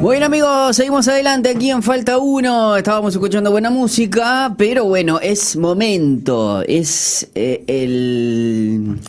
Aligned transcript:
Bueno 0.00 0.26
amigos, 0.26 0.76
seguimos 0.76 1.08
adelante 1.08 1.48
aquí 1.48 1.70
en 1.70 1.82
Falta 1.82 2.18
1, 2.18 2.76
estábamos 2.76 3.14
escuchando 3.14 3.50
buena 3.50 3.70
música, 3.70 4.54
pero 4.58 4.84
bueno, 4.84 5.18
es 5.20 5.56
momento, 5.56 6.62
es 6.62 7.28
eh, 7.34 7.64
el... 7.66 9.00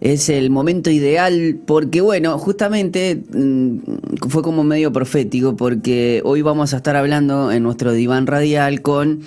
Es 0.00 0.28
el 0.28 0.50
momento 0.50 0.90
ideal 0.90 1.58
porque, 1.66 2.00
bueno, 2.00 2.38
justamente 2.38 3.20
mm, 3.32 4.28
fue 4.28 4.42
como 4.42 4.62
medio 4.62 4.92
profético 4.92 5.56
porque 5.56 6.22
hoy 6.24 6.40
vamos 6.40 6.72
a 6.72 6.76
estar 6.76 6.94
hablando 6.94 7.50
en 7.50 7.64
nuestro 7.64 7.92
diván 7.92 8.28
radial 8.28 8.80
con 8.80 9.22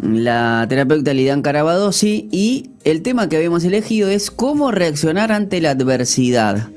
la 0.00 0.66
terapeuta 0.68 1.14
Lidan 1.14 1.42
Carabadosi 1.42 2.28
y 2.32 2.70
el 2.82 3.02
tema 3.02 3.28
que 3.28 3.36
habíamos 3.36 3.62
elegido 3.62 4.08
es 4.08 4.32
cómo 4.32 4.72
reaccionar 4.72 5.30
ante 5.30 5.60
la 5.60 5.70
adversidad. 5.70 6.70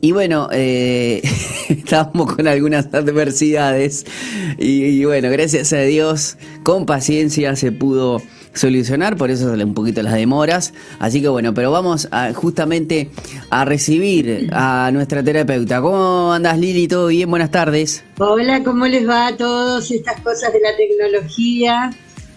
Y 0.00 0.12
bueno, 0.12 0.48
eh, 0.52 1.22
estábamos 1.68 2.34
con 2.34 2.46
algunas 2.46 2.86
adversidades 2.94 4.06
y, 4.56 5.04
bueno, 5.04 5.28
gracias 5.30 5.72
a 5.72 5.80
Dios, 5.80 6.36
con 6.62 6.86
paciencia 6.86 7.56
se 7.56 7.72
pudo 7.72 8.22
solucionar, 8.54 9.16
por 9.16 9.30
eso 9.30 9.52
un 9.52 9.74
poquito 9.74 10.02
las 10.02 10.14
demoras. 10.14 10.72
Así 11.00 11.20
que 11.20 11.28
bueno, 11.28 11.52
pero 11.52 11.72
vamos 11.72 12.06
a, 12.12 12.32
justamente 12.32 13.10
a 13.50 13.64
recibir 13.64 14.48
a 14.52 14.90
nuestra 14.92 15.22
terapeuta. 15.24 15.80
¿Cómo 15.80 16.32
andas 16.32 16.58
Lili? 16.58 16.86
¿Todo 16.86 17.08
bien? 17.08 17.28
Buenas 17.28 17.50
tardes. 17.50 18.04
Hola, 18.18 18.62
¿cómo 18.62 18.86
les 18.86 19.08
va 19.08 19.28
a 19.28 19.36
todos 19.36 19.90
estas 19.90 20.20
cosas 20.20 20.52
de 20.52 20.60
la 20.60 20.76
tecnología? 20.76 21.90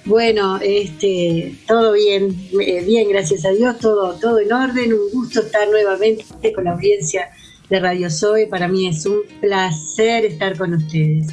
Bueno, 0.06 0.60
este, 0.64 1.54
todo 1.68 1.94
bien, 1.94 2.36
eh, 2.60 2.84
bien, 2.84 3.08
gracias 3.10 3.46
a 3.46 3.52
Dios, 3.52 3.78
todo, 3.78 4.16
todo 4.20 4.40
en 4.40 4.52
orden. 4.52 4.94
Un 4.94 5.12
gusto 5.12 5.42
estar 5.42 5.70
nuevamente 5.70 6.26
con 6.56 6.64
la 6.64 6.72
audiencia 6.72 7.30
de 7.72 7.80
Radio 7.80 8.10
Soy. 8.10 8.46
Para 8.46 8.68
mí 8.68 8.86
es 8.86 9.06
un 9.06 9.22
placer 9.40 10.26
estar 10.26 10.56
con 10.58 10.76
ustedes. 10.76 11.28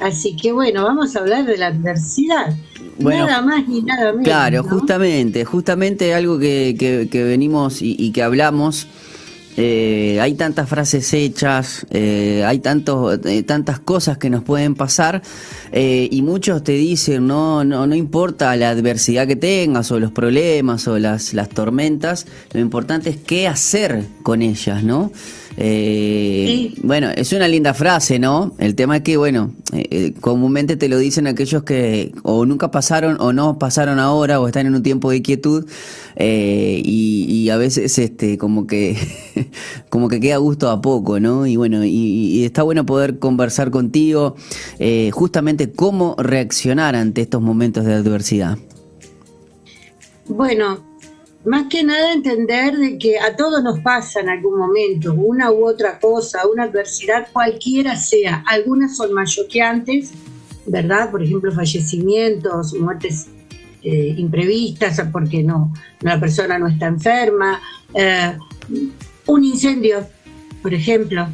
Así 0.00 0.34
que 0.34 0.50
bueno, 0.50 0.82
vamos 0.82 1.14
a 1.14 1.20
hablar 1.20 1.44
de 1.46 1.56
la 1.58 1.68
adversidad. 1.68 2.56
nada 2.98 3.42
más 3.42 3.68
ni 3.68 3.82
nada 3.82 4.10
menos. 4.10 4.24
Claro, 4.24 4.64
justamente, 4.64 5.44
justamente 5.44 6.12
algo 6.14 6.38
que, 6.38 6.74
que, 7.10 7.24
venimos 7.24 7.82
y, 7.82 8.10
que 8.10 8.22
hablamos. 8.22 8.88
Eh, 9.58 10.18
hay 10.18 10.32
tantas 10.32 10.66
frases 10.66 11.12
hechas, 11.12 11.86
eh, 11.90 12.42
hay 12.46 12.60
tantos, 12.60 13.20
eh, 13.26 13.42
tantas 13.42 13.78
cosas 13.78 14.16
que 14.16 14.30
nos 14.30 14.42
pueden 14.42 14.74
pasar 14.74 15.20
y 15.74 16.22
muchos 16.22 16.64
te 16.64 16.72
dicen 16.72 17.26
no, 17.26 17.62
no, 17.62 17.86
no 17.86 17.94
importa 17.94 18.56
la 18.56 18.70
adversidad 18.70 19.26
que 19.26 19.36
tengas 19.36 19.92
o 19.92 20.00
los 20.00 20.10
problemas 20.10 20.88
o 20.88 20.98
las, 20.98 21.34
las 21.34 21.50
tormentas, 21.50 22.26
lo 22.54 22.60
importante 22.60 23.10
es 23.10 23.18
qué 23.18 23.46
hacer 23.46 24.06
con 24.22 24.40
ellas, 24.40 24.82
¿no? 24.84 25.12
Eh, 25.56 26.72
bueno, 26.82 27.08
es 27.14 27.32
una 27.32 27.48
linda 27.48 27.74
frase, 27.74 28.18
¿no? 28.18 28.54
El 28.58 28.74
tema 28.74 28.98
es 28.98 29.02
que, 29.02 29.16
bueno, 29.16 29.52
eh, 29.72 29.86
eh, 29.90 30.14
comúnmente 30.20 30.76
te 30.76 30.88
lo 30.88 30.98
dicen 30.98 31.26
aquellos 31.26 31.62
que 31.62 32.12
o 32.22 32.46
nunca 32.46 32.70
pasaron 32.70 33.16
o 33.20 33.32
no 33.32 33.58
pasaron 33.58 33.98
ahora 33.98 34.40
o 34.40 34.46
están 34.46 34.66
en 34.66 34.74
un 34.74 34.82
tiempo 34.82 35.10
de 35.10 35.22
quietud 35.22 35.66
y, 36.18 37.48
a 37.50 37.56
veces 37.56 37.98
este 37.98 38.38
como 38.38 38.66
que 38.66 38.96
como 39.90 40.08
que 40.08 40.20
queda 40.20 40.38
gusto 40.38 40.70
a 40.70 40.80
poco, 40.80 41.20
¿no? 41.20 41.46
Y 41.46 41.56
bueno, 41.56 41.84
y, 41.84 42.44
está 42.44 42.62
bueno 42.62 42.86
poder 42.86 43.18
conversar 43.18 43.70
contigo 43.70 44.36
justamente 45.12 45.70
cómo 45.72 46.14
reaccionar 46.18 46.96
ante 46.96 47.22
estos 47.22 47.42
momentos 47.42 47.84
de 47.84 47.94
adversidad. 47.94 48.58
Bueno, 50.26 50.91
más 51.44 51.66
que 51.68 51.82
nada 51.82 52.12
entender 52.12 52.76
de 52.76 52.98
que 52.98 53.18
a 53.18 53.34
todos 53.36 53.62
nos 53.62 53.80
pasa 53.80 54.20
en 54.20 54.28
algún 54.28 54.58
momento 54.58 55.12
una 55.12 55.50
u 55.50 55.66
otra 55.66 55.98
cosa, 55.98 56.46
una 56.46 56.64
adversidad 56.64 57.28
cualquiera 57.32 57.96
sea. 57.96 58.44
Algunas 58.46 58.96
son 58.96 59.12
más 59.12 59.32
choqueantes, 59.32 60.12
¿verdad? 60.66 61.10
Por 61.10 61.22
ejemplo, 61.22 61.50
fallecimientos, 61.50 62.74
muertes 62.74 63.26
eh, 63.82 64.14
imprevistas 64.16 65.02
porque 65.12 65.42
no, 65.42 65.72
una 66.02 66.20
persona 66.20 66.58
no 66.58 66.68
está 66.68 66.86
enferma, 66.86 67.60
eh, 67.94 68.36
un 69.26 69.44
incendio, 69.44 70.06
por 70.62 70.72
ejemplo, 70.72 71.26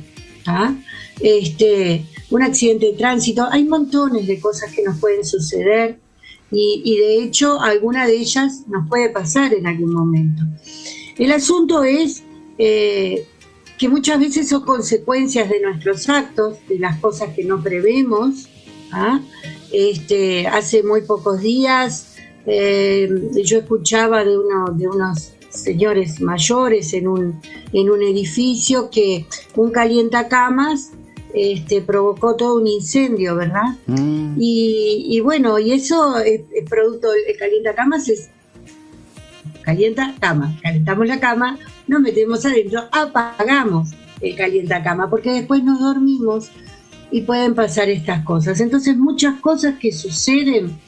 ¿ah? 0.47 0.75
este, 1.21 2.07
un 2.31 2.43
accidente 2.43 2.87
de 2.87 2.93
tránsito. 2.95 3.47
Hay 3.51 3.65
montones 3.65 4.27
de 4.27 4.41
cosas 4.41 4.73
que 4.73 4.83
nos 4.83 4.99
pueden 4.99 5.25
suceder 5.25 5.99
y, 6.51 6.97
de 6.97 7.23
hecho 7.23 7.61
alguna 7.61 8.07
de 8.07 8.17
ellas 8.17 8.65
nos 8.69 8.89
puede 8.89 9.11
pasar 9.11 9.53
en 9.55 9.67
algún 9.67 9.93
momento. 9.93 10.43
El 11.19 11.33
asunto 11.33 11.83
es 11.85 12.23
eh, 12.59 13.27
que 13.77 13.89
muchas 13.89 14.19
veces 14.19 14.49
son 14.49 14.65
consecuencias 14.65 15.49
de 15.49 15.61
nuestros 15.61 16.09
actos, 16.09 16.57
de 16.69 16.79
las 16.79 16.99
cosas 17.01 17.35
que 17.35 17.45
no 17.45 17.63
prevemos. 17.63 18.49
¿ah? 18.93 19.21
Este, 19.73 20.47
hace 20.47 20.83
muy 20.83 21.03
pocos 21.03 21.41
días 21.41 22.17
eh, 22.47 23.09
yo 23.45 23.59
escuchaba 23.59 24.25
de, 24.25 24.39
uno, 24.39 24.73
de 24.73 24.89
unos 24.89 25.33
señores 25.51 26.21
mayores 26.21 26.95
en 26.95 27.07
un, 27.07 27.41
en 27.73 27.91
un 27.91 28.03
edificio 28.03 28.89
que 28.91 29.27
un 29.55 29.71
calientacamas 29.71 30.93
este, 31.35 31.83
provocó 31.83 32.37
todo 32.37 32.57
un 32.57 32.67
incendio, 32.67 33.37
¿verdad? 33.37 33.77
Mm. 33.87 34.37
Y, 34.39 35.21
bueno, 35.21 35.59
y 35.59 35.73
eso 35.73 36.19
es, 36.19 36.43
producto, 36.69 37.11
de 37.11 37.37
calienta 37.37 37.75
camas 37.75 38.09
es 38.09 38.31
calienta 39.63 40.15
cama, 40.19 40.59
calentamos 40.63 41.07
la 41.07 41.21
cama, 41.21 41.59
nos 41.87 42.01
metemos 42.01 42.47
adentro, 42.47 42.85
apagamos 42.91 43.91
el 44.23 44.35
calienta 44.35 44.83
cama, 44.83 45.11
porque 45.11 45.31
después 45.31 45.63
nos 45.63 45.79
dormimos 45.81 46.49
y 47.11 47.23
pueden 47.23 47.55
pasar 47.55 47.91
estas 47.91 48.25
cosas. 48.25 48.61
Entonces 48.61 48.97
muchas 48.97 49.41
cosas 49.41 49.79
que 49.79 49.93
suceden 49.93 50.79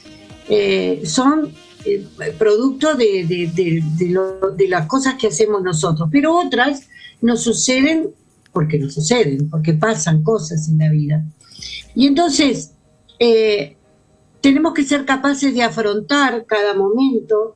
eh, 0.49 1.03
son 1.05 1.53
eh, 1.85 2.07
producto 2.37 2.95
de, 2.95 3.25
de, 3.25 4.67
las 4.67 4.87
cosas 4.87 5.13
que 5.15 5.27
hacemos 5.27 5.61
nosotros, 5.61 6.09
pero 6.11 6.35
otras 6.35 6.87
nos 7.21 7.43
suceden 7.43 8.09
porque 8.51 8.77
no 8.77 8.89
suceden, 8.89 9.49
porque 9.49 9.73
pasan 9.73 10.23
cosas 10.23 10.67
en 10.69 10.77
la 10.77 10.89
vida. 10.89 11.25
Y 11.95 12.07
entonces, 12.07 12.73
eh, 13.19 13.77
tenemos 14.41 14.73
que 14.73 14.83
ser 14.83 15.05
capaces 15.05 15.53
de 15.53 15.63
afrontar 15.63 16.45
cada 16.45 16.73
momento, 16.73 17.55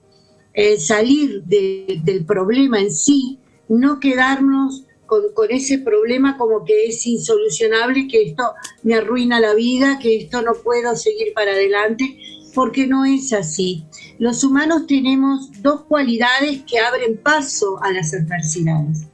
eh, 0.54 0.80
salir 0.80 1.44
del 1.44 2.26
problema 2.26 2.80
en 2.80 2.92
sí, 2.92 3.40
no 3.68 4.00
quedarnos 4.00 4.86
con, 5.06 5.24
ese 5.50 5.80
problema 5.80 6.38
como 6.38 6.64
que 6.64 6.86
es 6.86 7.06
insolucionable, 7.06 8.08
que 8.08 8.24
esto 8.24 8.44
me 8.84 8.96
arruina 8.96 9.40
la 9.40 9.54
vida, 9.54 10.00
que 10.00 10.18
esto 10.18 10.42
no 10.42 10.54
puedo 10.64 10.96
seguir 10.96 11.34
para 11.34 11.52
adelante, 11.52 12.18
porque 12.54 12.88
no 12.88 13.06
es 13.06 13.34
así. 13.34 13.86
Los 14.18 14.44
humanos 14.44 14.88
tenemos 14.88 15.50
dos 15.62 15.84
cualidades 15.84 16.64
que 16.64 16.80
abren 16.80 17.18
paso 17.18 17.82
a 17.84 17.92
las 17.92 18.14
adversidades. 18.14 19.08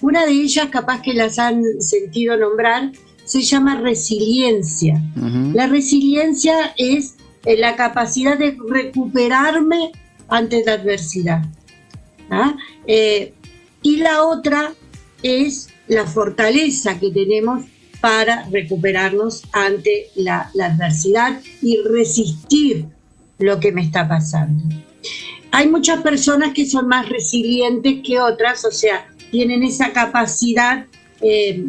Una 0.00 0.26
de 0.26 0.32
ellas, 0.32 0.68
capaz 0.70 1.02
que 1.02 1.14
las 1.14 1.38
han 1.38 1.62
sentido 1.80 2.36
nombrar, 2.36 2.92
se 3.24 3.42
llama 3.42 3.80
resiliencia. 3.80 5.02
La 5.52 5.66
resiliencia 5.66 6.74
es 6.76 7.16
eh, 7.44 7.56
la 7.56 7.74
capacidad 7.74 8.38
de 8.38 8.56
recuperarme 8.68 9.90
ante 10.28 10.64
la 10.64 10.74
adversidad. 10.74 11.42
¿ah? 12.30 12.56
Eh, 12.86 13.34
y 13.82 13.96
la 13.96 14.24
otra 14.24 14.74
es 15.22 15.68
la 15.88 16.06
fortaleza 16.06 16.98
que 16.98 17.10
tenemos 17.10 17.64
para 18.00 18.44
recuperarnos 18.50 19.42
ante 19.52 20.10
la, 20.14 20.50
la, 20.54 20.66
adversidad 20.66 21.40
y 21.62 21.78
resistir 21.82 22.86
lo 23.38 23.58
que 23.58 23.72
me 23.72 23.82
está 23.82 24.06
pasando. 24.06 24.62
Hay 25.50 25.68
muchas 25.68 26.02
personas 26.02 26.52
que 26.52 26.66
son 26.66 26.86
más 26.86 27.08
resilientes 27.08 28.02
que 28.04 28.20
otras, 28.20 28.64
o 28.64 28.70
sea, 28.70 29.08
tienen 29.30 29.62
esa 29.62 29.92
capacidad 29.92 30.86
eh, 31.20 31.64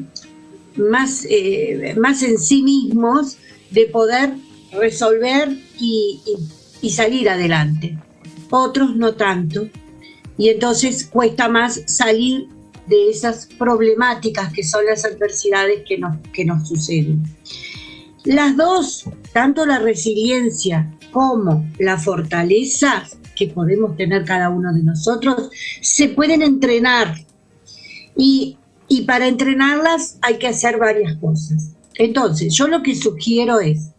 más, 0.76 1.26
eh, 1.30 1.96
más 2.00 2.24
en 2.24 2.38
sí 2.38 2.62
mismos 2.64 3.38
de 3.72 3.86
poder 3.88 4.34
resolver 4.72 5.58
y, 5.80 6.22
salir 6.90 7.30
adelante. 7.30 7.98
Otros 8.50 8.96
no 8.96 9.14
tanto. 9.16 9.68
Y 10.38 10.50
entonces 10.50 11.06
cuesta 11.06 11.50
más 11.50 11.82
salir 11.86 12.48
de 12.88 13.10
esas 13.10 13.48
problemáticas 13.58 14.54
que 14.54 14.64
son 14.64 14.86
las 14.86 15.04
adversidades 15.04 15.84
que 15.86 15.98
nos, 15.98 16.16
que 16.32 16.46
nos 16.46 16.68
suceden. 16.68 17.24
Las 18.24 18.56
dos, 18.56 19.06
tanto 19.34 19.66
la 19.66 19.80
resiliencia 19.80 20.94
como 21.12 21.70
la 21.78 21.98
fortaleza 21.98 23.04
que 23.36 23.48
podemos 23.48 23.98
tener 23.98 24.24
cada 24.24 24.50
uno 24.50 24.74
de 24.74 24.84
nosotros, 24.84 25.50
se 25.82 26.10
pueden 26.10 26.42
entrenar 26.42 27.27
y, 28.18 28.58
para 29.06 29.28
entrenarlas 29.28 30.18
hay 30.22 30.38
que 30.38 30.48
hacer 30.48 30.78
varias 30.78 31.16
cosas. 31.18 31.74
Entonces, 31.96 32.54
yo 32.54 32.68
lo 32.68 32.84
que 32.84 32.96
sugiero 32.96 33.60
es, 33.60 33.92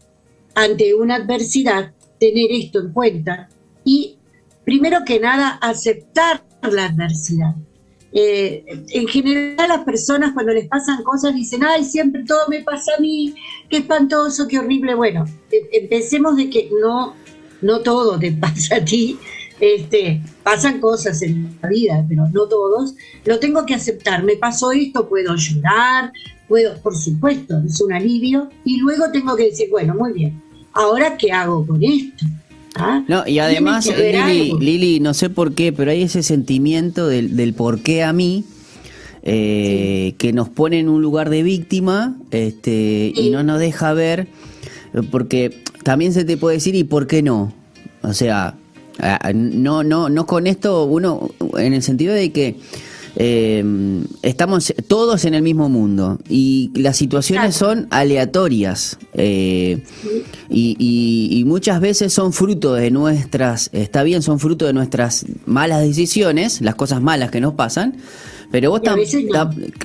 ante 0.55 0.95
una 0.95 1.17
adversidad, 1.17 1.93
tener 2.19 2.51
esto 2.51 2.81
en 2.81 2.93
cuenta 2.93 3.49
y, 3.85 4.17
primero 4.65 4.99
que 5.07 5.21
nada, 5.21 5.51
aceptar 5.61 6.43
la 6.63 6.87
adversidad. 6.87 7.55
eh, 8.11 8.65
en 8.89 9.07
general 9.07 9.69
las 9.69 9.85
personas 9.85 10.33
cuando 10.33 10.53
les 10.53 10.67
pasan 10.67 11.03
cosas 11.05 11.35
dicen, 11.35 11.63
ay, 11.63 11.85
siempre 11.85 12.25
todo 12.25 12.49
me 12.49 12.63
pasa 12.63 12.93
a 12.97 13.01
mí, 13.01 13.35
qué 13.69 13.79
espantoso, 13.79 14.49
qué 14.49 14.59
horrible. 14.59 14.95
Bueno, 14.95 15.27
em, 15.53 15.65
empecemos 15.73 16.37
de 16.37 16.49
que 16.49 16.71
no, 16.81 17.15
no 17.61 17.81
todo 17.81 18.19
te 18.19 18.33
pasa 18.41 18.77
a 18.77 18.85
ti, 18.85 19.19
este, 19.61 20.23
pasan 20.43 20.81
cosas 20.81 21.21
en 21.23 21.57
la 21.63 21.69
vida, 21.69 22.05
pero 22.09 22.27
no 22.33 22.47
todos. 22.47 22.95
Lo 23.25 23.39
tengo 23.39 23.65
que 23.67 23.75
aceptar, 23.75 24.25
me 24.25 24.37
pasó 24.37 24.73
esto, 24.73 25.09
puedo 25.09 25.35
llorar, 25.37 26.13
puedo, 26.47 26.77
por 26.79 26.97
supuesto, 26.97 27.59
es 27.67 27.81
un 27.81 27.93
alivio, 27.93 28.49
y 28.65 28.79
luego 28.79 29.11
tengo 29.13 29.37
que 29.37 29.45
decir, 29.45 29.69
bueno, 29.71 29.95
muy 29.95 30.13
bien, 30.13 30.41
ahora 30.73 31.17
qué 31.17 31.33
hago 31.33 31.67
con 31.67 31.83
esto. 31.83 32.27
¿Ah? 32.75 33.03
No, 33.09 33.27
y 33.27 33.39
además, 33.39 33.87
Lili, 33.87 34.53
Lili, 34.61 35.01
no 35.01 35.15
sé 35.15 35.31
por 35.31 35.55
qué, 35.55 35.73
pero 35.73 35.91
hay 35.91 36.03
ese 36.03 36.23
sentimiento 36.23 37.09
del, 37.09 37.35
del 37.35 37.55
por 37.55 37.81
qué 37.81 38.05
a 38.05 38.13
mí, 38.13 38.45
eh, 39.23 40.15
que 40.17 40.33
nos 40.33 40.49
pone 40.49 40.79
en 40.79 40.89
un 40.89 41.03
lugar 41.03 41.29
de 41.29 41.43
víctima 41.43 42.17
este, 42.31 43.13
y 43.15 43.31
no 43.31 43.43
nos 43.43 43.59
deja 43.59 43.93
ver, 43.93 44.29
porque 45.11 45.63
también 45.83 46.13
se 46.13 46.25
te 46.25 46.37
puede 46.37 46.57
decir, 46.57 46.75
¿y 46.75 46.85
por 46.85 47.07
qué 47.07 47.23
no? 47.23 47.53
O 48.03 48.13
sea, 48.13 48.55
no, 49.35 49.83
no, 49.83 50.09
no 50.09 50.27
con 50.27 50.47
esto 50.47 50.85
uno, 50.85 51.31
en 51.57 51.75
el 51.75 51.83
sentido 51.83 52.15
de 52.15 52.33
que 52.33 52.57
eh, 53.21 53.65
estamos 54.23 54.73
todos 54.87 55.25
en 55.25 55.35
el 55.35 55.43
mismo 55.43 55.69
mundo 55.69 56.21
y 56.29 56.71
las 56.75 56.97
situaciones 56.97 57.57
son 57.57 57.89
aleatorias 57.91 58.97
eh, 59.15 59.83
y, 60.49 61.43
muchas 61.45 61.81
veces 61.81 62.13
son 62.13 62.33
fruto 62.33 62.75
de 62.75 62.93
nuestras, 62.93 63.71
está 63.73 64.05
bien, 64.05 64.23
son 64.23 64.39
fruto 64.39 64.67
de 64.67 64.73
nuestras 64.73 65.25
malas 65.47 65.83
decisiones, 65.83 66.61
las 66.61 66.77
cosas 66.77 67.01
malas 67.01 67.33
que 67.33 67.41
nos 67.41 67.55
pasan, 67.55 67.97
pero 68.53 68.71
vos 68.71 68.83
no. 68.85 68.95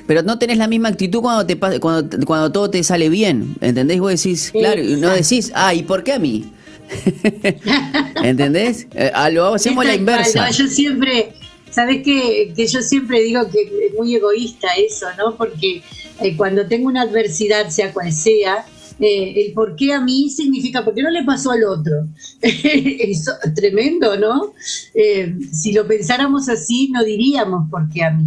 pero 0.06 0.22
no 0.22 0.38
tenés 0.38 0.58
la 0.58 0.68
misma 0.68 0.90
actitud 0.90 1.20
cuando 1.20 1.44
te 1.44 1.58
cuando, 1.58 2.16
cuando 2.26 2.52
todo 2.52 2.70
te 2.70 2.84
sale 2.84 3.08
bien, 3.08 3.56
¿entendés? 3.60 3.98
Vos 3.98 4.10
decís, 4.10 4.50
claro, 4.52 4.80
no 4.98 5.10
decís, 5.10 5.50
ay, 5.54 5.82
¿por 5.82 6.04
qué 6.04 6.12
a 6.12 6.18
mí? 6.20 6.52
¿Entendés? 8.22 8.86
Eh, 8.94 9.10
lo 9.32 9.54
hacemos 9.54 9.84
la 9.84 9.94
inversa. 9.94 10.50
yo 10.50 10.66
siempre, 10.66 11.34
¿Sabes 11.74 12.02
qué? 12.04 12.52
Que 12.54 12.68
yo 12.68 12.82
siempre 12.82 13.20
digo 13.20 13.40
que 13.50 13.62
es 13.62 13.94
muy 13.98 14.14
egoísta 14.14 14.68
eso, 14.78 15.06
¿no? 15.18 15.36
Porque 15.36 15.82
eh, 16.20 16.36
cuando 16.36 16.66
tengo 16.68 16.86
una 16.86 17.02
adversidad, 17.02 17.68
sea 17.68 17.92
cual 17.92 18.12
sea, 18.12 18.64
eh, 19.00 19.34
el 19.44 19.52
por 19.54 19.74
qué 19.74 19.92
a 19.92 20.00
mí 20.00 20.30
significa 20.30 20.84
por 20.84 20.94
qué 20.94 21.02
no 21.02 21.10
le 21.10 21.24
pasó 21.24 21.50
al 21.50 21.64
otro. 21.64 22.06
eso 22.42 23.32
tremendo, 23.56 24.16
¿no? 24.16 24.52
Eh, 24.94 25.34
si 25.52 25.72
lo 25.72 25.84
pensáramos 25.84 26.48
así, 26.48 26.90
no 26.92 27.02
diríamos 27.02 27.68
por 27.68 27.88
qué 27.90 28.04
a 28.04 28.10
mí. 28.10 28.24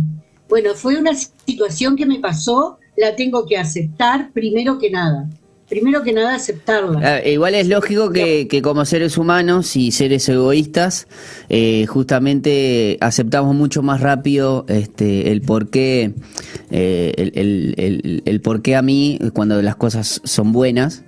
Bueno, 0.50 0.76
fue 0.76 0.98
una 0.98 1.14
situación 1.16 1.96
que 1.96 2.06
me 2.06 2.20
pasó, 2.20 2.80
la 2.98 3.16
tengo 3.16 3.46
que 3.46 3.58
aceptar 3.58 4.32
primero 4.34 4.78
que 4.78 4.90
nada 4.90 5.30
primero 5.70 6.04
que 6.04 6.14
nada 6.14 6.36
aceptarla. 6.36 7.00
Ah, 7.04 7.28
igual 7.28 7.56
es 7.56 7.68
lógico 7.68 8.12
que, 8.12 8.62
como 8.64 8.86
seres 8.86 9.18
humanos 9.18 9.76
y 9.76 9.92
seres 9.92 10.28
egoístas, 10.30 11.08
eh, 11.50 11.86
justamente 11.88 12.98
aceptamos 13.02 13.56
mucho 13.56 13.82
más 13.82 14.02
rápido 14.02 14.66
este, 14.68 15.32
el 15.32 15.42
por 15.42 15.70
qué, 15.70 16.14
eh, 16.72 17.14
el, 17.18 18.22
el, 18.26 18.42
por 18.42 18.62
qué 18.62 18.76
a 18.76 18.82
mí 18.82 19.20
cuando 19.34 19.62
las 19.62 19.76
cosas 19.76 20.22
son 20.24 20.52
buenas. 20.52 21.04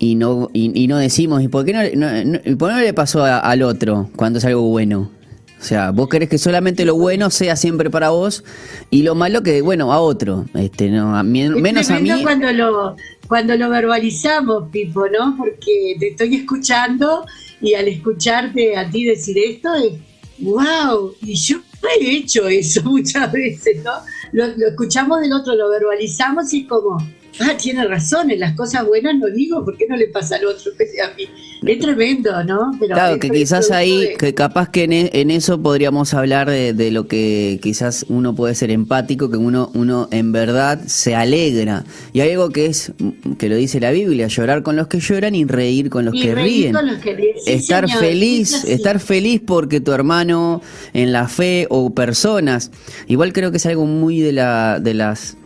Y 0.00 0.14
no, 0.14 0.48
y, 0.52 0.86
no 0.86 0.96
decimos, 0.96 1.42
¿y 1.42 1.48
por 1.48 1.64
qué 1.64 1.72
no, 1.72 2.56
por 2.56 2.72
no 2.72 2.78
le 2.78 2.94
pasó 2.94 3.24
al 3.24 3.62
otro 3.62 4.08
cuando 4.14 4.38
es 4.38 4.44
algo 4.44 4.62
bueno? 4.62 5.10
O 5.60 5.62
sea, 5.62 5.90
vos 5.90 6.08
querés 6.08 6.28
que 6.28 6.38
solamente 6.38 6.84
lo 6.84 6.94
bueno 6.94 7.30
sea 7.30 7.56
siempre 7.56 7.90
para 7.90 8.10
vos 8.10 8.44
y 8.90 9.02
lo 9.02 9.14
malo 9.14 9.42
que, 9.42 9.60
bueno, 9.60 9.92
a 9.92 9.98
otro. 9.98 10.46
Este, 10.54 10.88
no, 10.88 11.22
menos 11.24 11.90
a 11.90 11.98
mí. 11.98 12.10
Cuando 12.22 12.52
lo, 12.52 12.96
cuando 13.26 13.56
lo 13.56 13.68
verbalizamos, 13.68 14.68
Pipo, 14.70 15.06
¿no? 15.08 15.36
Porque 15.36 15.96
te 15.98 16.08
estoy 16.08 16.36
escuchando 16.36 17.26
y 17.60 17.74
al 17.74 17.88
escucharte 17.88 18.76
a 18.76 18.88
ti 18.88 19.04
decir 19.04 19.36
esto, 19.38 19.74
es 19.74 19.94
wow, 20.40 21.12
y 21.20 21.34
yo 21.34 21.58
he 21.98 22.16
hecho 22.18 22.46
eso 22.46 22.82
muchas 22.84 23.30
veces, 23.32 23.82
¿no? 23.82 23.92
Lo, 24.32 24.46
lo 24.46 24.68
escuchamos 24.68 25.20
del 25.20 25.32
otro, 25.32 25.54
lo 25.54 25.68
verbalizamos 25.70 26.52
y 26.52 26.60
es 26.62 26.68
como, 26.68 26.98
ah, 27.40 27.56
tiene 27.56 27.84
razón, 27.86 28.30
en 28.30 28.40
las 28.40 28.54
cosas 28.54 28.86
buenas 28.86 29.16
no 29.16 29.28
digo, 29.28 29.64
¿por 29.64 29.76
qué 29.76 29.86
no 29.88 29.96
le 29.96 30.08
pasa 30.08 30.36
al 30.36 30.46
otro 30.46 30.72
a 31.04 31.16
mí? 31.16 31.28
Es 31.66 31.78
tremendo, 31.80 32.44
¿no? 32.44 32.70
claro, 32.78 33.18
que 33.18 33.30
quizás 33.30 33.70
ahí, 33.70 34.10
que 34.18 34.32
capaz 34.32 34.70
que 34.70 34.84
e, 34.84 35.20
en, 35.20 35.30
eso 35.30 35.60
podríamos 35.60 36.14
hablar 36.14 36.48
de, 36.48 36.90
lo 36.90 37.08
que 37.08 37.58
quizás 37.62 38.06
uno 38.08 38.34
puede 38.34 38.54
ser 38.54 38.70
empático, 38.70 39.30
que 39.30 39.36
uno, 39.36 39.70
uno 39.74 40.08
en 40.12 40.32
verdad 40.32 40.80
se 40.86 41.14
alegra. 41.14 41.84
Y 42.12 42.20
hay 42.20 42.30
algo 42.32 42.50
que 42.50 42.66
es, 42.66 42.92
que 43.38 43.48
lo 43.48 43.56
dice 43.56 43.80
la 43.80 43.90
Biblia, 43.90 44.28
llorar 44.28 44.62
con 44.62 44.76
los 44.76 44.86
que 44.86 45.00
lloran 45.00 45.34
y 45.34 45.44
reír 45.44 45.90
con 45.90 46.04
los 46.04 46.14
que 46.14 46.34
ríen. 46.34 46.76
estar 47.46 47.88
feliz, 47.90 48.64
estar 48.64 49.00
feliz 49.00 49.42
porque 49.44 49.80
tu 49.80 49.92
hermano 49.92 50.62
en 50.92 51.12
la 51.12 51.28
fe 51.28 51.66
o 51.70 51.92
personas, 51.92 52.70
igual 53.08 53.32
creo 53.32 53.50
que 53.50 53.56
es 53.56 53.66
algo 53.66 53.86
muy 53.86 54.20
de 54.20 54.32
la, 54.32 54.78
de 54.80 54.94
las 54.94 55.36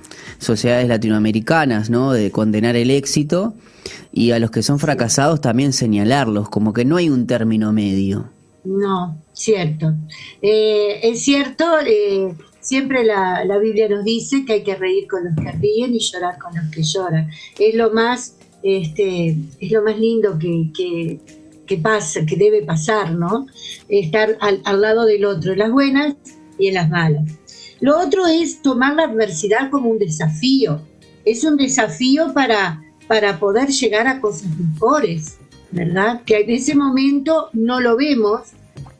sociedades 0.42 0.88
latinoamericanas, 0.88 1.90
¿no? 1.90 2.12
De 2.12 2.30
condenar 2.30 2.76
el 2.76 2.90
éxito 2.90 3.54
y 4.12 4.30
a 4.32 4.38
los 4.38 4.50
que 4.50 4.62
son 4.62 4.78
fracasados 4.78 5.40
también 5.40 5.72
señalarlos, 5.72 6.48
como 6.48 6.72
que 6.72 6.84
no 6.84 6.96
hay 6.96 7.08
un 7.08 7.26
término 7.26 7.72
medio. 7.72 8.30
No, 8.64 9.18
cierto. 9.32 9.94
Eh, 10.40 11.00
es 11.02 11.22
cierto, 11.22 11.64
eh, 11.84 12.34
siempre 12.60 13.04
la, 13.04 13.44
Biblia 13.60 13.88
nos 13.88 14.04
dice 14.04 14.44
que 14.44 14.54
hay 14.54 14.62
que 14.62 14.76
reír 14.76 15.08
con 15.08 15.24
los 15.24 15.34
que 15.34 15.52
ríen 15.52 15.94
y 15.94 15.98
llorar 15.98 16.38
con 16.38 16.54
los 16.54 16.70
que 16.70 16.82
lloran. 16.82 17.30
Es 17.58 17.74
lo 17.74 17.92
más, 17.92 18.36
este, 18.62 19.36
es 19.60 19.72
lo 19.72 19.82
más 19.82 19.98
lindo 19.98 20.38
que, 20.38 20.70
que, 20.74 21.20
que 21.66 21.76
pasa, 21.78 22.24
que 22.24 22.36
debe 22.36 22.62
pasar, 22.62 23.14
¿no? 23.14 23.46
Estar 23.88 24.36
al, 24.40 24.60
al 24.64 24.80
lado 24.80 25.06
del 25.06 25.24
otro, 25.24 25.52
en 25.52 25.58
las 25.58 25.72
buenas 25.72 26.14
y 26.58 26.68
en 26.68 26.74
las 26.74 26.88
malas. 26.88 27.24
Lo 27.82 27.98
otro 27.98 28.26
es 28.28 28.62
tomar 28.62 28.94
la 28.94 29.02
adversidad 29.02 29.68
como 29.68 29.90
un 29.90 29.98
desafío. 29.98 30.80
Es 31.24 31.42
un 31.42 31.56
desafío 31.56 32.32
para, 32.32 32.80
para 33.08 33.40
poder 33.40 33.70
llegar 33.70 34.06
a 34.06 34.20
cosas 34.20 34.48
mejores, 34.56 35.38
¿verdad? 35.72 36.22
Que 36.24 36.42
en 36.42 36.50
ese 36.50 36.76
momento 36.76 37.50
no 37.52 37.80
lo 37.80 37.96
vemos, 37.96 38.42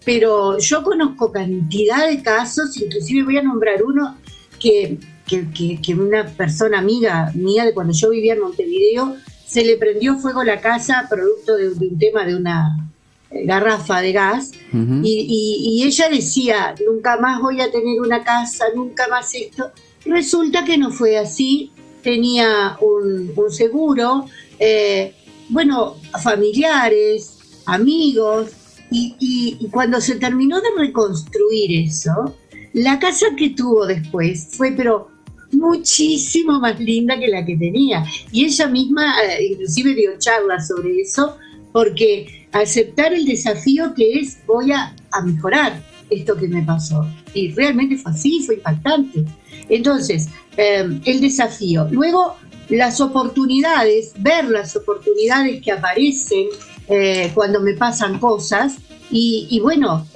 pero 0.05 0.59
yo 0.59 0.83
conozco 0.83 1.31
cantidad 1.31 2.09
de 2.09 2.23
casos, 2.23 2.77
inclusive 2.77 3.23
voy 3.23 3.37
a 3.37 3.43
nombrar 3.43 3.85
uno 3.85 4.17
que, 4.59 4.99
que, 5.27 5.95
una 5.95 6.27
persona 6.27 6.81
amiga 6.81 7.31
mía 7.37 7.65
de 7.65 7.75
cuando 7.75 7.93
yo 7.93 8.11
vivía 8.11 8.35
en 8.35 8.41
Montevideo, 8.41 9.15
se 9.47 9.65
le 9.65 9.77
prendió 9.77 10.19
fuego 10.19 10.43
la 10.43 10.61
casa 10.61 11.07
producto 11.09 11.57
de 11.57 11.69
un 11.69 11.99
tema 12.01 12.25
de 12.25 12.35
una 12.35 12.92
garrafa 13.45 14.01
de 14.01 14.13
gas 14.13 14.53
y, 15.03 15.83
ella 15.85 16.09
decía, 16.09 16.75
nunca 16.87 17.19
más 17.19 17.41
voy 17.41 17.61
a 17.61 17.71
tener 17.71 18.01
una 18.01 18.23
casa, 18.25 18.67
nunca 18.75 19.09
más 19.09 19.35
esto. 19.35 19.71
Resulta 20.05 20.65
que 20.65 20.79
no 20.79 20.91
fue 20.91 21.19
así, 21.19 21.71
tenía 22.03 22.77
un, 22.81 23.33
seguro, 23.51 24.27
eh, 24.59 25.15
bueno, 25.49 25.97
familiares, 26.23 27.39
amigos, 27.67 28.51
y, 28.91 29.17
y, 29.19 29.69
cuando 29.71 30.01
se 30.01 30.17
terminó 30.17 30.61
de 30.61 30.69
reconstruir 30.77 31.87
eso, 31.89 32.37
la 32.75 32.99
casa 32.99 33.27
que 33.37 33.51
tuvo 33.51 33.87
después 33.87 34.49
fue 34.53 34.73
pero 34.73 35.13
muchísimo 35.53 36.59
más 36.59 36.81
linda 36.81 37.19
que 37.19 37.29
la 37.29 37.45
que 37.45 37.57
tenía. 37.57 38.05
Y 38.31 38.45
ella 38.47 38.67
misma 38.69 39.15
eh, 39.23 39.53
inclusive 39.53 39.95
dio 39.95 40.19
charlas 40.19 40.69
sobre 40.69 41.01
eso, 41.01 41.37
porque 41.73 42.42
aceptar 42.53 43.13
el 43.13 43.25
desafío 43.25 43.95
que 43.95 44.21
es 44.21 44.39
voy 44.47 44.73
a, 44.73 44.95
mejorar 45.25 45.83
esto 46.11 46.37
que 46.37 46.49
me 46.49 46.63
pasó. 46.63 47.07
Y 47.35 47.53
realmente 47.53 47.97
fue 47.97 48.13
así, 48.13 48.43
fue 48.45 48.57
impactante. 48.57 49.25
Entonces, 49.69 50.29
em, 50.57 51.01
el 51.05 51.21
desafío. 51.21 51.89
Luego, 51.91 52.37
las 52.69 53.01
oportunidades, 53.01 54.13
ver 54.19 54.47
las 54.47 54.77
oportunidades 54.77 55.63
que 55.63 55.73
aparecen 55.73 56.47
eh, 56.89 57.31
cuando 57.35 57.61
me 57.61 57.75
pasan 57.75 58.19
cosas 58.19 58.77
y, 59.11 59.61
bueno, 59.61 60.07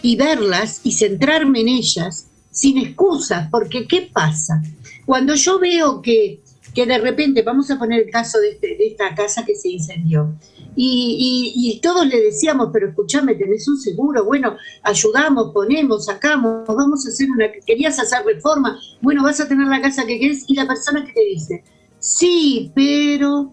y 0.00 0.16
verlas 0.16 0.80
y 0.84 0.92
centrarme 0.92 1.60
en 1.60 1.68
ellas 1.68 2.28
sin 2.50 2.78
excusas, 2.78 3.48
porque 3.50 3.86
¿qué 3.86 4.08
pasa? 4.10 4.62
Cuando 5.04 5.34
yo 5.34 5.58
veo 5.58 6.00
que, 6.00 6.40
que 6.74 6.86
de 6.86 6.98
repente, 6.98 7.42
vamos 7.42 7.70
a 7.70 7.78
poner 7.78 8.04
el 8.04 8.10
caso 8.10 8.38
de, 8.38 8.50
este, 8.50 8.68
de 8.68 8.86
esta 8.86 9.14
casa 9.14 9.44
que 9.44 9.54
se 9.54 9.68
incendió, 9.68 10.34
y, 10.80 11.80
todos 11.82 12.06
le 12.06 12.20
decíamos, 12.20 12.68
pero 12.72 12.88
escúchame, 12.88 13.34
tenés 13.34 13.66
un 13.66 13.78
seguro, 13.78 14.24
bueno, 14.24 14.56
ayudamos, 14.82 15.52
ponemos, 15.52 16.04
sacamos, 16.04 16.66
vamos 16.68 17.04
a 17.04 17.08
hacer 17.08 17.28
una, 17.30 17.50
querías 17.66 17.98
hacer 17.98 18.24
reforma, 18.24 18.78
bueno, 19.00 19.24
vas 19.24 19.40
a 19.40 19.48
tener 19.48 19.66
la 19.66 19.80
casa 19.80 20.06
que 20.06 20.20
querés, 20.20 20.44
y 20.46 20.54
la 20.54 20.68
persona 20.68 21.04
que 21.04 21.12
te 21.12 21.24
dice, 21.24 21.64
sí, 21.98 22.70
pero, 22.76 23.52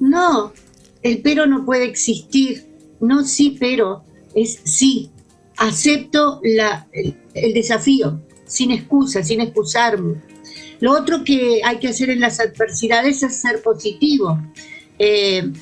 no, 0.00 0.52
el 1.02 1.22
pero 1.22 1.46
no 1.46 1.64
puede 1.64 1.84
existir, 1.84 2.66
no 3.00 3.24
sí, 3.24 3.56
pero, 3.60 4.02
es 4.34 4.60
sí, 4.64 5.10
acepto 5.58 6.40
el, 6.42 7.54
desafío, 7.54 8.20
sin 8.46 8.72
excusa, 8.72 9.22
sin 9.22 9.40
excusarme. 9.40 10.20
Lo 10.80 10.92
otro 10.92 11.22
que 11.22 11.60
hay 11.64 11.78
que 11.78 11.88
hacer 11.88 12.10
en 12.10 12.18
las 12.18 12.40
adversidades 12.40 13.22
es 13.22 13.40
ser 13.40 13.62
positivo. 13.62 14.36
Eh, 14.98 15.52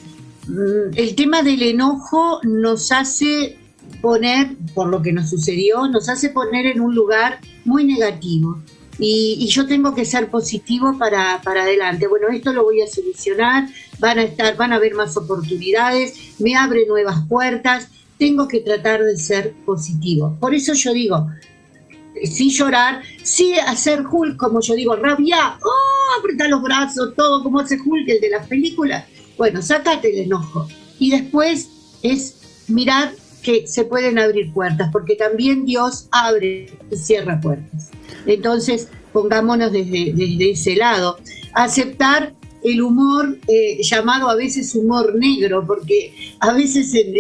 el 0.95 1.15
tema 1.15 1.43
del 1.43 1.63
enojo 1.63 2.41
nos 2.43 2.93
hace 2.93 3.57
poner, 4.01 4.57
por 4.75 4.89
lo 4.89 5.03
que 5.03 5.13
nos 5.13 5.31
sucedió, 5.31 5.89
nos 5.89 6.09
hace 6.09 6.31
poner 6.31 6.67
en 6.67 6.81
un 6.81 6.95
lugar 6.95 7.41
muy 7.65 7.85
negativo. 7.85 8.59
Y, 8.99 9.47
yo 9.49 9.67
tengo 9.67 9.95
que 9.95 10.05
ser 10.05 10.29
positivo 10.29 10.99
para, 10.99 11.41
para, 11.43 11.63
adelante. 11.63 12.07
Bueno, 12.07 12.29
esto 12.29 12.53
lo 12.53 12.65
voy 12.65 12.83
a 12.83 12.87
solucionar, 12.87 13.69
van 13.99 14.19
a 14.19 14.23
estar, 14.25 14.57
van 14.57 14.73
a 14.73 14.77
haber 14.77 14.95
más 14.95 15.17
oportunidades, 15.17 16.39
me 16.39 16.55
abre 16.55 16.87
nuevas 16.87 17.27
puertas, 17.27 17.89
tengo 18.19 18.47
que 18.47 18.61
tratar 18.61 19.03
de 19.03 19.17
ser 19.17 19.55
positivo. 19.65 20.37
Por 20.39 20.55
eso 20.55 20.75
yo 20.75 20.93
digo, 20.93 21.29
sí 22.25 22.51
llorar, 22.51 23.03
sí 23.23 23.55
hacer 23.55 24.05
Hulk, 24.07 24.37
como 24.37 24.61
yo 24.61 24.75
digo, 24.75 24.97
rabia, 24.97 25.59
oh, 25.63 26.19
apretar 26.19 26.51
los 26.51 26.63
brazos, 26.63 27.15
todo 27.17 27.43
como 27.43 27.61
hace 27.61 27.79
Hulk, 27.83 28.07
el 28.07 28.21
de 28.21 28.31
las 28.31 28.47
películas. 28.47 29.05
Bueno, 29.41 29.63
sácate 29.63 30.11
el 30.11 30.27
enojo. 30.27 30.69
Y 30.99 31.13
después 31.13 31.71
es 32.03 32.67
mirar 32.69 33.15
que 33.43 33.67
se 33.67 33.85
pueden 33.85 34.19
abrir 34.19 34.53
puertas, 34.53 34.91
porque 34.93 35.17
también 35.17 35.65
Dios 35.65 36.09
abre 36.11 36.69
y 36.91 36.97
cierra 36.97 37.41
puertas. 37.41 37.89
Entonces, 38.27 38.89
pongámonos 39.15 39.73
desde, 39.73 40.51
ese 40.51 40.77
lado. 40.77 41.17
Aceptar 41.55 42.35
el 42.63 42.83
humor 42.83 43.39
eh, 43.49 43.83
llamado 43.83 44.29
a 44.29 44.35
veces 44.35 44.75
humor 44.75 45.15
negro, 45.15 45.67
porque 45.67 46.13
a 46.41 46.53
veces 46.53 46.93
en, 46.93 47.15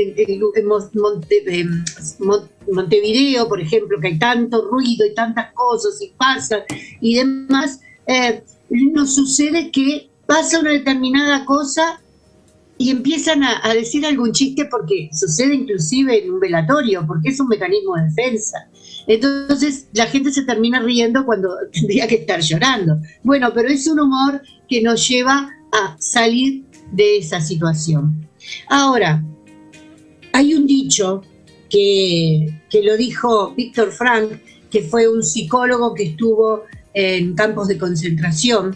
Montevideo, 2.71 3.49
por 3.49 3.63
ejemplo, 3.63 3.99
que 3.99 4.09
hay 4.09 4.19
tanto 4.19 4.69
ruido 4.71 5.07
y 5.07 5.15
tantas 5.15 5.55
cosas 5.55 5.99
y 6.03 6.13
pasan 6.19 6.61
y 7.01 7.15
demás, 7.15 7.81
eh, 8.07 8.45
nos 8.69 9.15
sucede 9.15 9.71
que 9.71 10.11
pasa 10.27 10.61
una 10.61 10.73
determinada 10.73 11.47
cosa 11.47 11.99
y 12.81 12.89
empiezan 12.89 13.43
a, 13.43 13.75
decir 13.75 14.07
algún 14.07 14.33
chiste 14.33 14.65
porque 14.65 15.11
sucede 15.13 15.55
inclusive 15.55 16.25
en 16.25 16.31
un 16.31 16.41
velatorio, 16.41 17.07
porque 17.07 17.29
es 17.29 17.39
un 17.39 17.49
mecanismo 17.49 17.95
de 17.95 18.05
defensa. 18.05 18.71
Entonces 19.07 19.89
la 19.93 20.07
gente 20.07 20.33
se 20.33 20.47
termina 20.47 20.81
riendo 20.81 21.27
cuando 21.27 21.51
tendría 21.75 22.09
que 22.09 22.15
estar 22.15 22.41
llorando. 22.41 22.97
Bueno, 23.23 23.51
pero 23.55 23.69
es 23.69 23.87
un 23.87 24.01
humor 24.01 24.41
que 24.67 24.81
nos 24.81 25.07
lleva 25.07 25.51
a 25.71 25.95
salir 25.99 26.65
de 26.91 27.19
esa 27.19 27.43
situación. 27.43 28.27
Ahora, 28.71 29.23
hay 30.33 30.55
un 30.55 30.67
dicho 30.67 31.23
que, 31.69 32.63
que 32.71 32.83
lo 32.83 32.97
dijo 32.97 33.53
Víctor 33.55 33.93
Frank, 33.93 34.41
que 34.71 34.85
fue 34.85 35.07
un 35.07 35.23
psicólogo 35.23 35.93
que 35.93 36.05
estuvo 36.05 36.63
en 36.95 37.35
campos 37.35 37.69
de 37.69 37.77
concentración, 37.77 38.75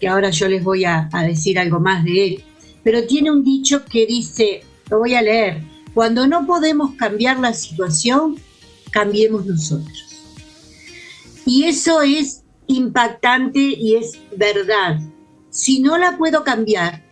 que 0.00 0.08
ahora 0.08 0.30
yo 0.30 0.48
les 0.48 0.64
voy 0.64 0.86
a 0.86 1.10
decir 1.26 1.58
algo 1.58 1.78
más 1.78 2.04
de 2.04 2.26
él 2.26 2.44
pero 2.84 3.06
tiene 3.06 3.32
un 3.32 3.42
dicho 3.42 3.84
que 3.86 4.06
dice, 4.06 4.62
lo 4.90 4.98
voy 4.98 5.14
a 5.14 5.22
leer, 5.22 5.62
cuando 5.94 6.26
no 6.26 6.46
podemos 6.46 6.94
cambiar 6.96 7.40
la 7.40 7.54
situación, 7.54 8.36
cambiemos 8.90 9.46
nosotros. 9.46 10.04
Y 11.46 11.64
eso 11.64 12.02
es 12.02 12.42
impactante 12.66 13.58
y 13.58 13.96
es 13.96 14.18
verdad. 14.36 15.00
Si 15.50 15.80
no 15.80 15.96
la 15.98 16.16
puedo 16.18 16.44
cambiar, 16.44 17.02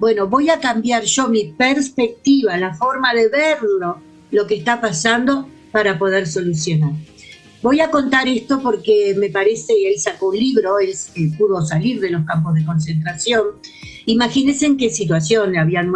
bueno, 0.00 0.26
voy 0.26 0.50
a 0.50 0.60
cambiar 0.60 1.04
yo 1.04 1.28
mi 1.28 1.52
perspectiva, 1.52 2.56
la 2.56 2.74
forma 2.74 3.14
de 3.14 3.28
verlo, 3.28 4.00
lo 4.30 4.46
que 4.46 4.56
está 4.56 4.80
pasando 4.80 5.48
para 5.70 5.98
poder 5.98 6.26
solucionar. 6.26 6.92
Voy 7.62 7.80
a 7.80 7.90
contar 7.90 8.26
esto 8.26 8.60
porque 8.62 9.14
me 9.18 9.28
parece, 9.28 9.74
él 9.86 10.00
sacó 10.00 10.30
un 10.30 10.38
libro, 10.38 10.78
él 10.78 10.94
pudo 11.36 11.64
salir 11.64 12.00
de 12.00 12.10
los 12.10 12.24
campos 12.24 12.54
de 12.54 12.64
concentración 12.64 13.44
Imagínense 14.10 14.66
en 14.66 14.76
qué 14.76 14.90
situación, 14.90 15.52
le 15.52 15.58
habían 15.58 15.88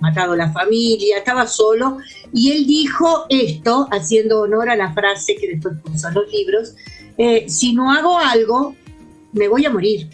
matado 0.00 0.36
la 0.36 0.52
familia, 0.52 1.16
estaba 1.16 1.46
solo, 1.46 1.98
y 2.32 2.52
él 2.52 2.66
dijo 2.66 3.24
esto, 3.30 3.88
haciendo 3.90 4.42
honor 4.42 4.68
a 4.68 4.76
la 4.76 4.92
frase 4.92 5.34
que 5.36 5.48
después 5.48 5.74
puso 5.82 6.08
en 6.08 6.14
los 6.14 6.30
libros, 6.30 6.74
eh, 7.16 7.46
si 7.48 7.72
no 7.72 7.90
hago 7.90 8.18
algo, 8.18 8.76
me 9.32 9.48
voy 9.48 9.64
a 9.64 9.70
morir. 9.70 10.10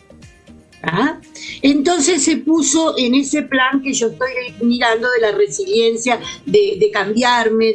¿Ah? 0.83 1.21
Entonces 1.61 2.23
se 2.23 2.37
puso 2.37 2.97
en 2.97 3.15
ese 3.15 3.43
plan 3.43 3.83
que 3.83 3.93
yo 3.93 4.07
estoy 4.07 4.31
mirando 4.63 5.09
de 5.11 5.21
la 5.21 5.33
resiliencia, 5.33 6.21
de, 6.47 6.89
cambiarme, 6.93 7.67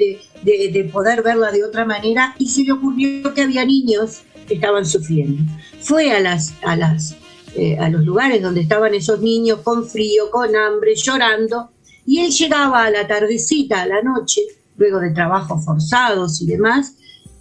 de, 0.44 0.72
de, 0.72 0.84
poder 0.86 1.22
verla 1.22 1.52
de 1.52 1.66
otra 1.66 1.84
manera, 1.84 2.34
y 2.40 2.48
se 2.48 2.64
le 2.64 2.72
ocurrió 2.72 3.34
que 3.34 3.42
había 3.42 3.66
niños 3.66 4.22
que 4.48 4.54
estaban 4.54 4.86
sufriendo. 4.86 5.44
Fue 5.82 6.12
a 6.12 6.20
las, 6.20 6.54
a 6.64 6.76
las 6.78 7.16
eh, 7.56 7.78
a 7.78 7.90
los 7.90 8.04
lugares 8.04 8.42
donde 8.42 8.62
estaban 8.62 8.94
esos 8.94 9.22
niños 9.22 9.60
con 9.64 9.88
frío, 9.88 10.30
con 10.30 10.56
hambre, 10.56 10.96
llorando, 10.96 11.70
y 12.06 12.20
él 12.20 12.32
llegaba 12.32 12.84
a 12.84 12.92
la 12.92 13.08
tardecita, 13.08 13.82
a 13.82 13.88
la 13.88 14.02
noche, 14.02 14.42
luego 14.78 15.00
de 15.00 15.12
trabajos 15.12 15.64
forzados 15.64 16.42
y 16.42 16.48
demás, 16.48 16.98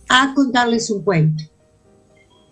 a 0.09 0.33
contarles 0.35 0.91
un 0.91 1.03
cuento. 1.03 1.45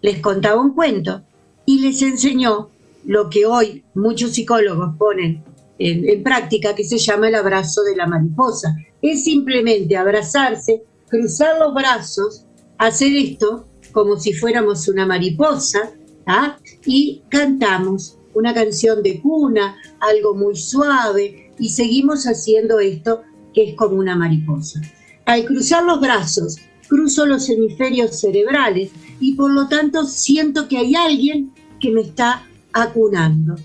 Les 0.00 0.19
contaba 0.21 0.61
un 0.61 0.75
cuento 0.75 1.23
y 1.64 1.78
les 1.81 2.02
enseñó 2.02 2.71
lo 3.04 3.31
que 3.31 3.47
hoy 3.47 3.85
muchos 3.95 4.33
psicólogos 4.33 4.97
ponen 4.99 5.45
en, 5.78 6.09
en, 6.09 6.23
práctica, 6.23 6.75
que 6.75 6.85
se 6.85 6.99
llama 6.99 7.28
el 7.28 7.37
abrazo 7.37 7.83
de 7.83 7.97
la 7.97 8.07
mariposa. 8.07 8.76
Es 9.00 9.25
simplemente 9.25 9.97
abrazarse, 9.97 10.83
cruzar 11.09 11.59
los 11.59 11.73
brazos, 11.75 12.45
hacer 12.78 13.12
esto 13.16 13.66
como 13.92 14.19
si 14.19 14.33
fuéramos 14.33 14.88
una 14.88 15.07
mariposa, 15.07 15.92
¿ah? 16.26 16.59
y 16.87 17.23
cantamos 17.29 18.19
una 18.35 18.55
canción 18.55 19.02
de 19.02 19.21
cuna, 19.21 19.76
algo 20.00 20.35
muy 20.35 20.57
suave, 20.57 21.50
y 21.59 21.69
seguimos 21.69 22.25
haciendo 22.25 22.81
esto 22.81 23.23
que 23.55 23.71
es 23.71 23.75
como 23.76 23.97
una 23.97 24.17
mariposa. 24.17 24.81
Al 25.26 25.45
cruzar 25.45 25.85
los 25.85 26.00
brazos, 26.00 26.57
cruzo 26.88 27.26
los 27.26 27.49
hemisferios 27.49 28.19
cerebrales 28.21 28.91
y 29.21 29.35
por 29.35 29.52
lo 29.52 29.69
tanto 29.69 30.05
siento 30.05 30.69
que 30.69 30.79
hay 30.79 30.95
alguien 30.95 31.52
que 31.81 31.91
me 31.91 32.02
está 32.02 32.47
acunando. 32.73 33.57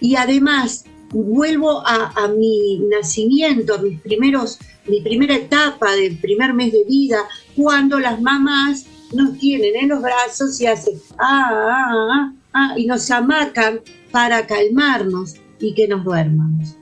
Y 0.00 0.16
además 0.16 0.84
vuelvo 1.10 1.84
a, 1.86 2.12
a 2.14 2.28
mi 2.28 2.80
nacimiento, 2.90 3.74
a 3.74 3.78
mis 3.78 4.00
primeros, 4.00 4.58
mi 4.86 5.00
primera 5.00 5.36
etapa 5.36 5.92
del 5.92 6.18
primer 6.18 6.54
mes 6.54 6.72
de 6.72 6.84
vida, 6.84 7.26
cuando 7.56 7.98
las 7.98 8.20
mamás 8.20 8.86
nos 9.12 9.38
tienen 9.38 9.76
en 9.76 9.88
los 9.88 10.02
brazos 10.02 10.60
y 10.60 10.66
hacen 10.66 11.00
ah, 11.18 11.50
ah, 11.52 12.06
ah, 12.12 12.32
ah, 12.52 12.74
y 12.76 12.86
nos 12.86 13.10
amacan 13.10 13.80
para 14.10 14.46
calmarnos 14.46 15.34
y 15.58 15.74
que 15.74 15.88
nos 15.88 16.04
duermamos. 16.04 16.76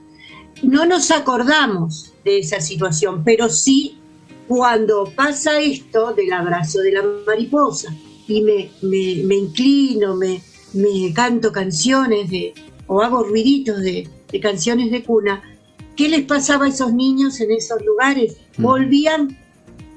No 0.61 0.85
nos 0.85 1.09
acordamos 1.11 2.13
de 2.23 2.39
esa 2.39 2.59
situación, 2.59 3.23
pero 3.23 3.49
sí 3.49 3.97
cuando 4.47 5.05
pasa 5.15 5.59
esto 5.59 6.13
del 6.13 6.33
abrazo 6.33 6.79
de 6.79 6.91
la 6.93 7.03
mariposa 7.25 7.93
y 8.27 8.41
me, 8.41 8.71
me, 8.81 9.35
inclino, 9.35 10.15
me, 10.15 10.41
me, 10.73 11.13
canto 11.13 11.51
canciones 11.51 12.29
de, 12.29 12.53
o 12.87 13.01
hago 13.01 13.23
ruiditos 13.23 13.79
de, 13.81 14.07
de 14.31 14.39
canciones 14.39 14.91
de 14.91 15.03
cuna, 15.03 15.41
¿qué 15.95 16.09
les 16.09 16.23
pasaba 16.23 16.65
a 16.65 16.69
esos 16.69 16.93
niños 16.93 17.39
en 17.41 17.51
esos 17.51 17.83
lugares? 17.85 18.37
Mm. 18.57 18.63
Volvían 18.63 19.37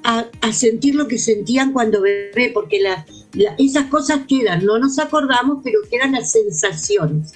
a, 0.03 0.51
sentir 0.51 0.95
lo 0.95 1.07
que 1.07 1.17
sentían 1.17 1.73
cuando 1.73 2.01
bebé, 2.01 2.51
porque 2.53 2.81
esas 3.57 3.85
cosas 3.87 4.21
quedan, 4.27 4.65
no 4.65 4.77
nos 4.77 4.99
acordamos, 4.99 5.59
pero 5.63 5.79
quedan 5.89 6.11
las 6.11 6.31
sensaciones. 6.31 7.33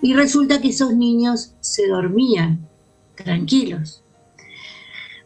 Y 0.00 0.14
resulta 0.14 0.60
que 0.60 0.68
esos 0.68 0.94
niños 0.94 1.54
se 1.60 1.86
dormían 1.88 2.68
tranquilos. 3.14 4.02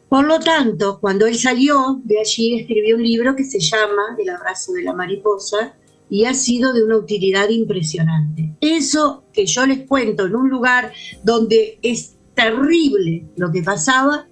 Por 0.08 0.26
lo 0.26 0.40
tanto, 0.40 0.98
cuando 1.00 1.26
él 1.26 1.38
salió 1.38 2.00
de 2.04 2.20
allí, 2.20 2.60
escribió 2.60 2.96
un 2.96 3.02
libro 3.02 3.34
que 3.34 3.44
se 3.44 3.60
llama 3.60 4.16
El 4.18 4.28
abrazo 4.28 4.72
de 4.72 4.82
la 4.82 4.92
mariposa 4.92 5.74
y 6.10 6.26
ha 6.26 6.34
sido 6.34 6.74
de 6.74 6.84
una 6.84 6.98
utilidad 6.98 7.48
impresionante. 7.48 8.54
Eso 8.60 9.24
que 9.32 9.46
yo 9.46 9.64
les 9.64 9.86
cuento 9.86 10.26
en 10.26 10.36
un 10.36 10.50
lugar 10.50 10.92
donde 11.22 11.78
es 11.80 12.16
terrible 12.34 13.24
lo 13.36 13.50
que 13.50 13.62
pasaba, 13.62 14.26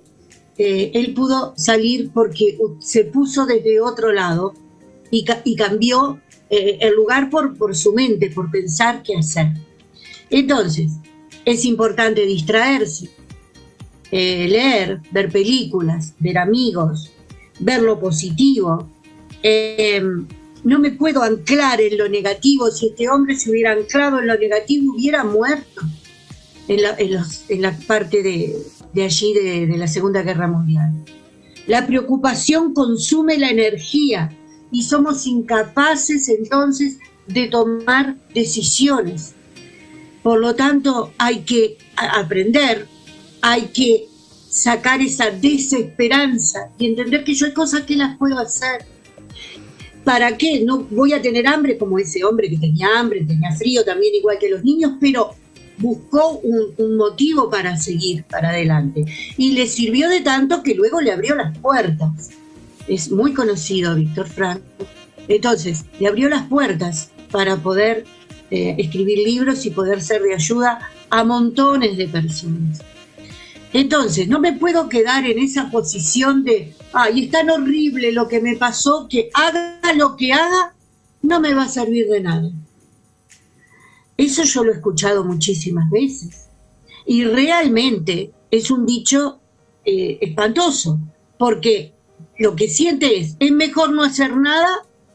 eh, 0.63 0.91
él 0.93 1.15
pudo 1.15 1.55
salir 1.57 2.11
porque 2.13 2.59
se 2.81 3.05
puso 3.05 3.47
desde 3.47 3.81
otro 3.81 4.13
lado 4.13 4.53
y, 5.11 5.25
cambió 5.57 6.21
eh, 6.51 6.77
el 6.83 6.97
lugar 6.97 7.31
por, 7.31 7.75
su 7.75 7.95
mente, 7.95 8.29
por 8.29 8.51
pensar 8.51 9.03
qué 9.03 9.17
hacer. 9.17 9.55
Entonces, 10.29 10.93
es 11.47 11.65
importante 11.65 12.27
distraerse, 12.27 13.09
eh, 14.11 14.49
leer, 14.51 15.01
ver 15.13 15.33
películas, 15.33 16.13
ver 16.19 16.37
amigos, 16.37 17.11
ver 17.59 17.81
lo 17.81 17.99
positivo. 17.99 18.87
no 20.63 20.79
me 20.79 20.91
puedo 20.91 21.23
anclar 21.23 21.81
en 21.81 21.97
lo 21.97 22.07
negativo. 22.07 22.71
Si 22.71 22.89
este 22.89 23.09
hombre 23.09 23.35
se 23.35 23.49
hubiera 23.49 23.73
anclado 23.73 24.19
en 24.19 24.27
lo 24.27 24.37
negativo, 24.37 24.93
hubiera 24.93 25.25
muerto 25.25 25.81
en 26.69 27.63
la 27.63 27.79
parte 27.87 28.23
de, 28.23 28.57
de 28.93 29.05
allí 29.05 29.33
de, 29.35 29.77
la 29.77 29.89
Segunda 29.89 30.23
Guerra 30.23 30.49
Mundial. 30.49 30.93
La 31.67 31.87
preocupación 31.87 32.75
consume 32.75 33.39
la 33.39 33.51
energía 33.51 34.37
y 34.73 34.83
somos 34.83 35.27
incapaces 35.27 36.29
entonces 36.29 36.99
de 37.27 37.49
tomar 37.49 38.17
decisiones. 38.35 39.35
Por 40.23 40.41
lo 40.41 40.55
tanto, 40.55 41.13
hay 41.19 41.41
que 41.41 41.79
aprender, 41.97 42.87
hay 43.41 43.67
que 43.67 44.09
sacar 44.49 45.01
esa 45.01 45.31
desesperanza 45.31 46.71
y 46.79 46.87
entender 46.87 47.25
que 47.25 47.35
yo 47.35 47.47
hay 47.47 47.53
cosas 47.53 47.83
que 47.83 47.97
las 47.97 48.19
puedo 48.19 48.39
hacer. 48.39 48.85
¿Para 50.05 50.37
qué? 50.37 50.61
No 50.65 50.79
voy 50.91 51.13
a 51.13 51.23
tener 51.23 51.47
hambre 51.47 51.79
como 51.79 51.99
ese 51.99 52.25
hombre 52.25 52.49
que 52.49 52.57
tenía 52.57 52.99
hambre, 52.99 53.25
tenía 53.25 53.53
frío 53.53 53.85
también 53.85 54.15
igual 54.15 54.39
que 54.39 54.49
los 54.49 54.65
niños, 54.65 54.93
pero 55.01 55.31
buscó 55.81 56.39
un, 56.39 56.97
motivo 56.97 57.51
para 57.51 57.77
seguir 57.77 58.25
para 58.25 58.51
adelante. 58.51 59.05
Y 59.37 59.53
le 59.53 59.67
sirvió 59.67 60.09
de 60.09 60.21
tanto 60.21 60.63
que 60.63 60.75
luego 60.75 61.01
le 61.01 61.13
abrió 61.13 61.35
las 61.35 61.57
puertas. 61.59 62.31
Es 62.87 63.11
muy 63.11 63.33
conocido 63.33 63.95
Víctor 63.95 64.29
Frank. 64.29 64.61
Entonces, 65.29 65.85
le 65.99 66.09
abrió 66.09 66.29
las 66.29 66.47
puertas 66.47 67.11
para 67.31 67.57
poder 67.57 68.05
eh, 68.51 68.77
escribir 68.79 69.19
libros 69.19 69.65
y 69.67 69.71
poder 69.71 70.03
ser 70.03 70.23
de 70.23 70.35
ayuda 70.35 70.91
a 71.09 71.25
montones 71.25 71.97
de 71.97 72.09
personas. 72.09 72.83
Entonces, 73.73 74.29
no 74.29 74.41
me 74.41 74.53
puedo 74.53 74.89
quedar 74.89 75.25
en 75.25 75.39
esa 75.39 75.71
posición 75.71 76.45
de, 76.45 76.75
ay, 76.93 77.25
es 77.25 77.31
tan 77.31 77.51
horrible 77.51 78.13
lo 78.13 78.27
que 78.27 78.41
me 78.41 78.57
pasó 78.57 79.07
que 79.09 79.31
haga 79.33 79.79
lo 79.95 80.17
que 80.17 80.33
haga, 80.33 80.75
no 81.23 81.41
me 81.41 81.55
va 81.55 81.65
a 81.65 81.69
servir 81.69 82.09
de 82.09 82.21
nada. 82.21 82.51
Eso 84.21 84.45
yo 84.45 84.65
lo 84.65 84.73
he 84.73 84.75
escuchado 84.75 85.25
muchísimas 85.25 85.89
veces. 85.91 86.49
Y 87.07 87.25
realmente 87.25 88.31
es 88.51 88.71
un 88.71 88.85
dicho 88.85 89.41
eh, 89.83 90.19
espantoso, 90.21 91.01
porque 91.39 91.95
lo 92.39 92.55
que 92.55 92.69
siente 92.69 93.19
es, 93.19 93.37
es 93.39 93.51
mejor 93.51 93.95
no 93.95 94.03
hacer 94.03 94.37
nada, 94.37 94.69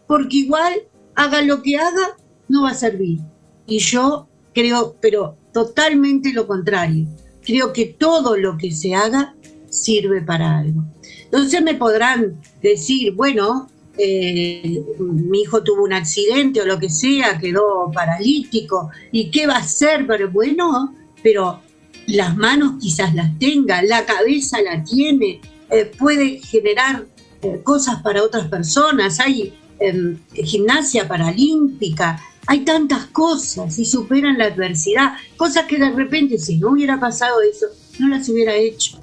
porque 0.08 0.38
igual 0.38 0.74
haga 1.14 1.44
lo 1.44 1.62
que 1.62 1.78
haga, 1.78 2.18
no 2.48 2.64
va 2.64 2.72
a 2.72 2.74
servir. 2.74 3.20
Y 3.68 3.78
yo 3.78 4.28
creo, 4.56 4.96
pero 5.00 5.38
totalmente 5.54 6.34
lo 6.34 6.48
contrario. 6.48 7.06
Creo 7.44 7.74
que 7.74 7.86
todo 7.86 8.36
lo 8.36 8.58
que 8.58 8.72
se 8.72 8.96
haga 8.96 9.36
sirve 9.70 10.24
para 10.24 10.58
algo. 10.58 10.84
Entonces 11.26 11.62
me 11.62 11.76
podrán 11.76 12.42
decir, 12.60 13.14
bueno, 13.14 13.70
eh, 13.98 14.84
mi 15.00 15.42
hijo 15.42 15.64
tuvo 15.64 15.84
un 15.84 15.94
accidente 15.94 16.62
o 16.62 16.66
lo 16.66 16.78
que 16.80 16.90
sea, 16.90 17.38
quedó 17.38 17.92
paralítico, 17.94 18.90
¿y 19.12 19.32
qué 19.32 19.48
va 19.48 19.56
a 19.56 19.60
hacer? 19.60 20.06
Pero 20.06 20.30
bueno, 20.30 20.94
pero 21.24 21.62
las 22.08 22.36
manos 22.36 22.74
quizás 22.80 23.14
las 23.16 23.38
tenga, 23.40 23.82
la 23.82 24.06
cabeza 24.06 24.62
la 24.62 24.84
tiene, 24.84 25.40
eh, 25.70 25.92
puede 25.98 26.40
generar 26.40 27.06
eh, 27.42 27.62
cosas 27.64 28.02
para 28.02 28.22
otras 28.22 28.48
personas, 28.48 29.20
hay 29.20 29.54
em, 29.80 30.18
gimnasia 30.34 31.08
paralímpica, 31.08 32.20
hay 32.48 32.60
tantas 32.66 33.08
cosas 33.08 33.80
y 33.80 33.86
superan 33.86 34.38
la 34.38 34.46
adversidad, 34.46 35.14
cosas 35.38 35.66
que 35.66 35.80
de 35.80 35.92
repente 35.92 36.38
si 36.38 36.58
no 36.58 36.72
hubiera 36.72 37.00
pasado 37.00 37.42
eso, 37.42 37.68
no 38.00 38.10
las 38.10 38.28
hubiera 38.30 38.56
hecho, 38.56 39.00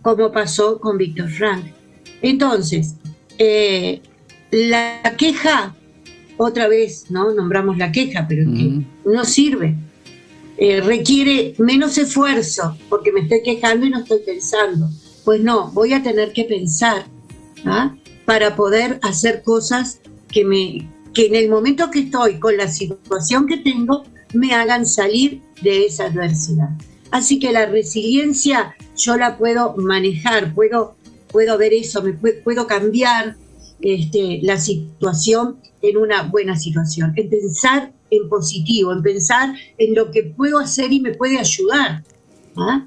como 0.00 0.32
pasó 0.32 0.80
con 0.80 0.96
Víctor 0.96 1.30
Frank. 1.30 1.66
Entonces, 2.22 2.94
la 4.52 5.14
queja, 5.16 5.74
otra 6.36 6.68
vez, 6.68 7.06
¿no? 7.10 7.32
Nombramos 7.32 7.78
la 7.78 7.90
queja, 7.90 8.26
pero 8.28 8.44
que 8.44 8.82
no 9.04 9.24
sirve. 9.24 9.74
Eh, 10.58 10.80
requiere 10.80 11.54
menos 11.58 11.98
esfuerzo 11.98 12.76
porque 12.88 13.10
me 13.10 13.20
estoy 13.20 13.42
quejando 13.42 13.86
y 13.86 13.90
no 13.90 14.00
estoy 14.00 14.20
pensando. 14.20 14.88
Pues 15.24 15.40
no, 15.40 15.70
voy 15.72 15.94
a 15.94 16.02
tener 16.02 16.32
que 16.32 16.44
pensar 16.44 17.06
¿ah? 17.64 17.96
para 18.26 18.54
poder 18.54 18.98
hacer 19.02 19.42
cosas 19.42 20.00
que, 20.28 20.44
me, 20.44 20.88
que 21.14 21.26
en 21.26 21.34
el 21.34 21.48
momento 21.48 21.90
que 21.90 22.00
estoy 22.00 22.38
con 22.38 22.56
la 22.56 22.68
situación 22.68 23.46
que 23.46 23.56
tengo 23.56 24.04
me 24.34 24.54
hagan 24.54 24.84
salir 24.84 25.40
de 25.62 25.86
esa 25.86 26.04
adversidad. 26.06 26.68
Así 27.10 27.38
que 27.38 27.52
la 27.52 27.66
resiliencia 27.66 28.74
yo 28.96 29.16
la 29.16 29.38
puedo 29.38 29.74
manejar, 29.76 30.54
puedo, 30.54 30.94
puedo 31.30 31.56
ver 31.56 31.72
eso, 31.72 32.02
me 32.02 32.12
puedo 32.12 32.66
cambiar 32.66 33.36
este, 33.82 34.40
la 34.42 34.58
situación 34.58 35.58
en 35.82 35.96
una 35.96 36.22
buena 36.22 36.56
situación, 36.56 37.12
en 37.16 37.28
pensar 37.28 37.92
en 38.10 38.28
positivo, 38.28 38.92
en 38.92 39.02
pensar 39.02 39.54
en 39.78 39.94
lo 39.94 40.10
que 40.10 40.22
puedo 40.22 40.58
hacer 40.58 40.92
y 40.92 41.00
me 41.00 41.14
puede 41.14 41.38
ayudar. 41.38 42.04
¿ah? 42.56 42.86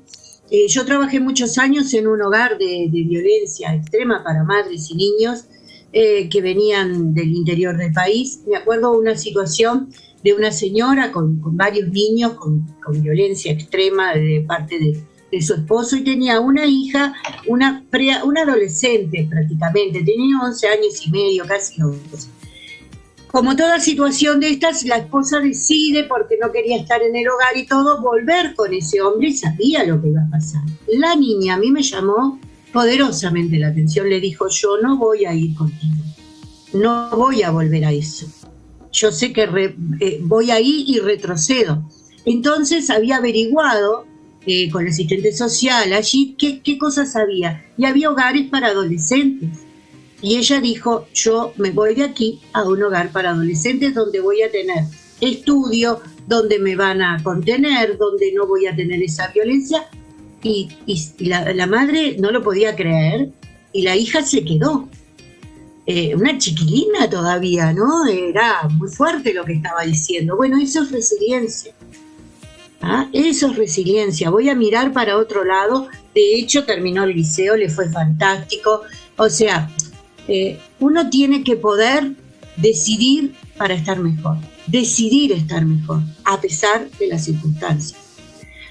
Eh, 0.50 0.68
yo 0.70 0.86
trabajé 0.86 1.20
muchos 1.20 1.58
años 1.58 1.94
en 1.94 2.08
un 2.08 2.22
hogar 2.22 2.58
de, 2.58 2.90
violencia 2.92 3.74
extrema 3.74 4.24
para 4.24 4.44
madres 4.44 4.90
y 4.92 4.96
niños 4.96 5.46
eh, 5.92 6.30
que 6.30 6.42
venían 6.42 7.14
del 7.14 7.34
interior 7.34 7.76
del 7.78 7.92
país. 7.92 8.42
Me 8.48 8.56
acuerdo 8.56 8.98
una 8.98 9.18
situación 9.18 9.90
de 10.24 10.34
una 10.34 10.52
señora 10.52 11.12
con, 11.12 11.40
varios 11.56 11.90
niños 11.90 12.34
con, 12.34 12.66
violencia 13.02 13.52
extrema 13.52 14.14
de 14.14 14.46
parte 14.48 14.80
de, 14.80 15.04
su 15.42 15.54
esposo 15.56 15.96
y 15.96 16.04
tenía 16.04 16.40
una 16.40 16.66
hija, 16.66 17.14
una, 17.48 17.84
una 18.24 18.42
adolescente 18.42 19.28
prácticamente, 19.30 20.04
tenía 20.04 20.40
11 20.42 20.68
años 20.68 21.06
y 21.06 21.12
medio, 21.12 21.46
casi 21.46 21.82
12. 21.82 22.30
Como 23.36 23.56
toda 23.58 23.82
situación 23.82 24.40
de 24.40 24.52
estas, 24.52 24.86
la 24.86 24.98
esposa 24.98 25.42
decide, 25.42 26.06
porque 26.06 26.38
no 26.42 26.54
quería 26.54 26.78
estar 26.78 27.02
en 27.02 27.16
el 27.18 27.28
hogar 27.28 27.58
y 27.58 27.66
todo, 27.66 28.02
volver 28.02 28.56
con 28.56 28.74
ese 28.74 29.02
hombre 29.02 29.28
y 29.28 29.34
sabía 29.34 29.84
lo 29.84 30.02
que 30.02 30.08
iba 30.08 30.22
a 30.22 30.30
pasar. 30.30 30.62
La 30.88 31.18
niña 31.18 31.56
a 31.56 31.58
mí 31.58 31.70
me 31.70 31.84
llamó 31.84 32.40
poderosamente 32.72 33.58
la 33.58 33.68
atención, 33.68 34.10
le 34.10 34.22
dijo, 34.22 34.48
yo 34.48 34.78
no 34.82 34.98
voy 34.98 35.26
a 35.26 35.34
ir 35.34 35.54
contigo, 35.54 36.02
no 36.74 37.10
voy 37.10 37.44
a 37.44 37.52
volver 37.52 37.84
a 37.84 37.92
eso. 37.92 38.26
Yo 38.94 39.12
sé 39.12 39.34
que 39.34 39.76
eh, 40.00 40.20
voy 40.22 40.52
ahí 40.52 40.86
y 40.88 41.00
retrocedo. 41.00 41.84
Entonces 42.24 42.90
había 42.90 43.18
averiguado 43.18 44.06
eh, 44.46 44.70
con 44.70 44.84
el 44.84 44.90
asistente 44.90 45.32
social 45.34 45.92
allí, 45.94 46.36
¿qué, 46.38 46.62
¿qué 46.62 46.78
cosas 46.78 47.16
había? 47.16 47.66
Y 47.78 47.86
había 47.86 48.12
hogares 48.12 48.48
para 48.50 48.68
adolescentes. 48.68 49.50
Y 50.22 50.38
ella 50.38 50.60
dijo, 50.60 51.08
yo 51.14 51.54
me 51.58 51.72
voy 51.72 51.96
de 51.96 52.04
aquí 52.04 52.42
a 52.54 52.64
un 52.64 52.82
hogar 52.82 53.12
para 53.12 53.32
adolescentes 53.32 53.94
donde 53.94 54.20
voy 54.20 54.42
a 54.42 54.52
tener 54.52 54.86
estudio, 55.22 56.00
donde 56.28 56.60
me 56.60 56.76
van 56.76 57.02
a 57.02 57.22
contener, 57.24 57.98
donde 57.98 58.32
no 58.34 58.48
voy 58.48 58.68
a 58.68 58.76
tener 58.76 59.02
esa 59.02 59.28
violencia. 59.30 59.88
Y, 60.44 60.70
la, 61.20 61.66
madre 61.68 62.18
no 62.20 62.32
lo 62.32 62.44
podía 62.44 62.76
creer 62.76 63.32
y 63.74 63.82
la 63.82 63.96
hija 63.96 64.22
se 64.22 64.44
quedó. 64.44 64.88
Eh, 65.88 66.16
una 66.16 66.38
chiquilina 66.38 67.10
todavía, 67.10 67.74
¿no? 67.74 68.08
Era 68.08 68.68
muy 68.70 68.90
fuerte 68.90 69.34
lo 69.34 69.44
que 69.44 69.54
estaba 69.54 69.84
diciendo. 69.84 70.36
Bueno, 70.36 70.60
eso 70.60 70.84
es 70.84 70.92
resiliencia. 70.92 71.74
¿Ah? 72.82 73.10
Eso 73.14 73.48
es 73.48 73.58
resiliencia. 73.58 74.30
Voy 74.30 74.50
a 74.50 74.56
mirar 74.56 74.94
para 74.94 75.18
otro 75.18 75.44
lado. 75.44 75.88
De 76.14 76.36
hecho, 76.36 76.66
terminó 76.66 77.04
el 77.04 77.16
liceo, 77.16 77.56
le 77.56 77.70
fue 77.70 77.90
fantástico. 77.90 78.82
O 79.18 79.30
sea, 79.30 79.70
eh, 80.28 80.60
uno 80.80 81.10
tiene 81.10 81.44
que 81.44 81.56
poder 81.56 82.12
decidir 82.58 83.34
para 83.58 83.74
estar 83.74 84.00
mejor. 84.00 84.38
Decidir 84.68 85.32
estar 85.32 85.66
mejor, 85.66 86.02
a 86.24 86.42
pesar 86.42 86.90
de 86.92 87.08
las 87.08 87.26
circunstancias. 87.26 88.00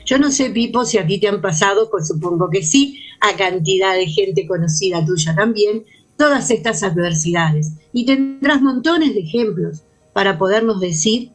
Yo 0.05 0.19
no 0.19 0.31
sé, 0.31 0.51
Pipo, 0.51 0.85
si 0.85 0.99
a 0.99 1.07
ti 1.07 1.19
te 1.19 1.29
han 1.29 1.41
pasado, 1.41 1.89
pues 1.91 2.09
supongo 2.09 2.51
que 2.51 2.63
sí, 2.63 3.01
a 3.21 3.37
cantidad 3.37 3.95
de 3.95 4.07
gente 4.07 4.47
conocida 4.47 5.05
tuya 5.05 5.35
también, 5.35 5.85
todas 6.19 6.51
estas 6.51 6.83
adversidades. 6.83 7.73
Y 7.93 8.05
tendrás 8.05 8.61
montones 8.61 9.15
de 9.15 9.21
ejemplos 9.21 9.83
para 10.13 10.37
podernos 10.37 10.81
decir 10.81 11.31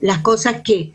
las 0.00 0.18
cosas 0.18 0.62
que 0.62 0.92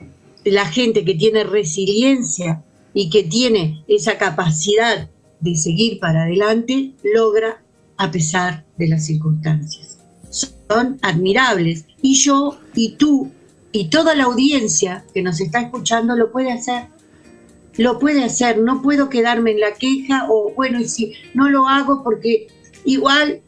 la 0.52 0.66
gente 0.66 1.04
que 1.04 1.16
tiene 1.16 1.44
resiliencia 1.44 2.64
y 2.94 3.10
que 3.10 3.24
tiene 3.24 3.84
esa 3.88 4.18
capacidad 4.18 5.10
de 5.40 5.56
seguir 5.56 6.00
para 6.00 6.24
adelante, 6.24 6.94
logra 7.04 7.62
a 7.98 8.12
pesar 8.12 8.66
de 8.78 8.88
las 8.88 9.06
circunstancias. 9.06 10.00
Son 10.30 10.98
admirables. 11.02 11.86
Y 12.02 12.16
yo 12.16 12.60
y 12.76 12.96
tú 12.96 13.32
y 13.72 13.90
toda 13.90 14.16
la 14.16 14.24
audiencia 14.24 15.06
que 15.14 15.22
nos 15.22 15.40
está 15.40 15.62
escuchando 15.62 16.16
lo 16.16 16.32
puede 16.32 16.52
hacer. 16.52 16.88
Lo 17.78 18.00
puede 18.00 18.24
hacer. 18.24 18.60
No 18.60 18.82
puedo 18.82 19.10
quedarme 19.10 19.52
en 19.52 19.60
la 19.60 19.74
queja 19.74 20.28
o 20.30 20.54
bueno, 20.56 20.80
y 20.80 20.88
si 20.88 21.14
no 21.34 21.50
lo 21.50 21.68
hago 21.68 22.04
porque 22.04 22.48
igual 22.86 23.42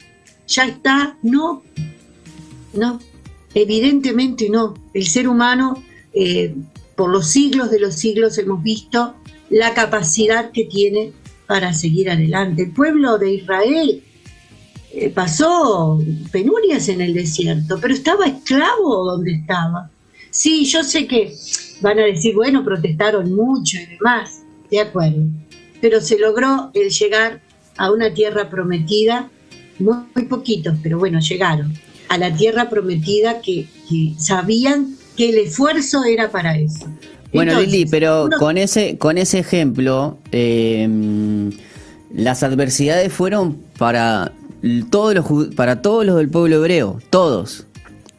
ya 0.47 0.65
está. 0.65 1.17
No, 1.23 1.63
no. 2.73 2.99
Evidentemente 3.55 4.49
no. 4.49 4.75
El 4.93 5.07
ser 5.07 5.27
humano 5.27 5.81
eh, 6.13 6.55
por 6.99 7.09
los 7.09 7.29
siglos 7.29 7.71
de 7.71 7.79
los 7.79 7.95
siglos 7.95 8.37
hemos 8.39 8.61
visto 8.61 9.15
la 9.49 9.73
capacidad 9.73 10.51
que 10.51 10.65
tiene 10.65 11.13
para 11.47 11.73
seguir 11.73 12.09
adelante. 12.09 12.63
El 12.63 12.73
pueblo 12.73 13.17
de 13.17 13.35
Israel 13.35 14.03
eh, 14.91 15.09
pasó 15.09 16.03
penurias 16.33 16.89
en 16.89 16.99
el 16.99 17.13
desierto, 17.13 17.79
pero 17.79 17.93
estaba 17.93 18.25
esclavo 18.25 19.05
donde 19.05 19.31
estaba. 19.31 19.89
Sí, 20.29 20.65
yo 20.65 20.83
sé 20.83 21.07
que 21.07 21.33
van 21.79 21.99
a 21.99 22.03
decir, 22.03 22.35
bueno, 22.35 22.65
protestaron 22.65 23.33
mucho 23.33 23.77
y 23.77 23.85
demás, 23.85 24.41
de 24.69 24.81
acuerdo, 24.81 25.25
pero 25.79 26.01
se 26.01 26.19
logró 26.19 26.69
el 26.73 26.89
llegar 26.89 27.39
a 27.77 27.93
una 27.93 28.13
tierra 28.13 28.49
prometida, 28.49 29.29
muy, 29.79 29.95
muy 30.13 30.25
poquitos, 30.25 30.75
pero 30.83 30.99
bueno, 30.99 31.21
llegaron. 31.21 31.73
a 32.09 32.17
la 32.17 32.35
tierra 32.35 32.69
prometida 32.69 33.39
que, 33.39 33.67
sabían 34.17 34.97
que 35.19 35.31
el 35.31 35.37
esfuerzo 35.37 36.05
era 36.05 36.31
para 36.31 36.57
eso. 36.57 36.87
Bueno, 37.33 37.59
Lili, 37.59 37.85
pero 37.85 38.29
con 38.39 38.57
ese 38.57 38.97
con 38.97 39.17
ese 39.17 39.39
ejemplo, 39.39 40.17
em, 40.31 41.51
las 42.13 42.41
adversidades 42.41 43.11
fueron 43.11 43.57
para 43.77 44.31
todos 44.89 45.13
los 45.13 45.53
para 45.55 45.81
todos 45.81 46.05
los 46.05 46.15
del 46.15 46.29
pueblo 46.29 46.55
hebreo, 46.55 47.01
todos. 47.09 47.65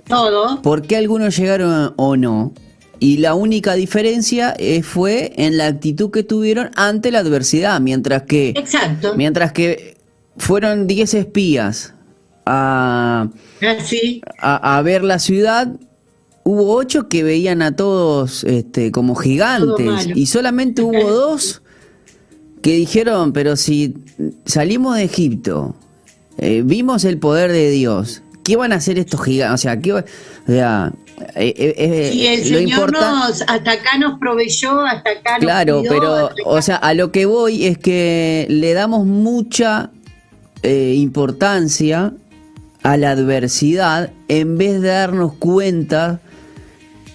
Todos. 0.06 0.60
¿Por 0.60 0.82
qué 0.82 0.96
algunos 0.96 1.36
llegaron 1.36 1.94
o 1.96 2.16
no? 2.16 2.52
Y 2.98 3.16
la 3.16 3.34
única 3.34 3.74
diferencia 3.74 4.54
eh, 4.58 4.82
fue 4.82 5.32
en 5.36 5.56
la 5.56 5.68
actitud 5.68 6.10
que 6.10 6.22
tuvieron 6.22 6.70
ante 6.76 7.10
la 7.10 7.20
adversidad, 7.20 7.80
mientras 7.80 8.24
que 8.24 8.50
Exacto. 8.50 9.14
mientras 9.16 9.52
que 9.52 9.96
fueron 10.36 10.86
10 10.86 11.14
espías 11.14 11.94
a, 12.44 13.28
ah, 14.42 14.76
a, 14.76 14.82
ver 14.82 15.02
la 15.02 15.18
ciudad, 15.18 15.68
hubo 16.44 16.74
8 16.74 17.08
que 17.08 17.22
veían 17.22 17.62
a 17.62 17.76
todos 17.76 18.44
este, 18.44 18.90
como 18.90 19.14
gigantes 19.14 20.08
y 20.14 20.26
solamente 20.26 20.82
hubo 20.82 21.10
dos 21.10 21.62
que 22.62 22.74
dijeron, 22.74 23.32
pero 23.32 23.56
si 23.56 23.94
salimos 24.44 24.96
de 24.96 25.04
Egipto, 25.04 25.74
eh, 26.36 26.62
vimos 26.64 27.04
el 27.04 27.18
poder 27.18 27.50
de 27.52 27.70
Dios, 27.70 28.22
¿qué 28.44 28.56
van 28.56 28.72
a 28.72 28.76
hacer 28.76 28.98
estos 28.98 29.22
gigantes? 29.22 29.60
O 29.60 29.62
sea, 29.62 29.80
¿qué, 29.80 29.92
o 29.94 30.04
sea 30.46 30.92
eh, 31.36 31.54
eh, 31.56 31.74
eh, 31.76 32.34
el 32.34 32.44
Señor 32.44 32.92
nos, 32.92 33.42
hasta 33.42 33.72
acá 33.72 33.98
nos 33.98 34.18
proveyó, 34.18 34.80
hasta 34.80 35.10
acá 35.10 35.32
nos 35.32 35.40
Claro, 35.40 35.82
pero, 35.88 36.30
o 36.46 36.62
sea, 36.62 36.76
a 36.76 36.94
lo 36.94 37.12
que 37.12 37.26
voy 37.26 37.66
es 37.66 37.78
que 37.78 38.46
le 38.48 38.72
damos 38.74 39.06
mucha 39.06 39.90
importancia 40.62 42.12
a 42.82 42.96
la 42.98 43.12
adversidad 43.12 44.10
en 44.28 44.58
vez 44.58 44.82
de 44.82 44.88
darnos 44.88 45.32
cuenta 45.34 46.20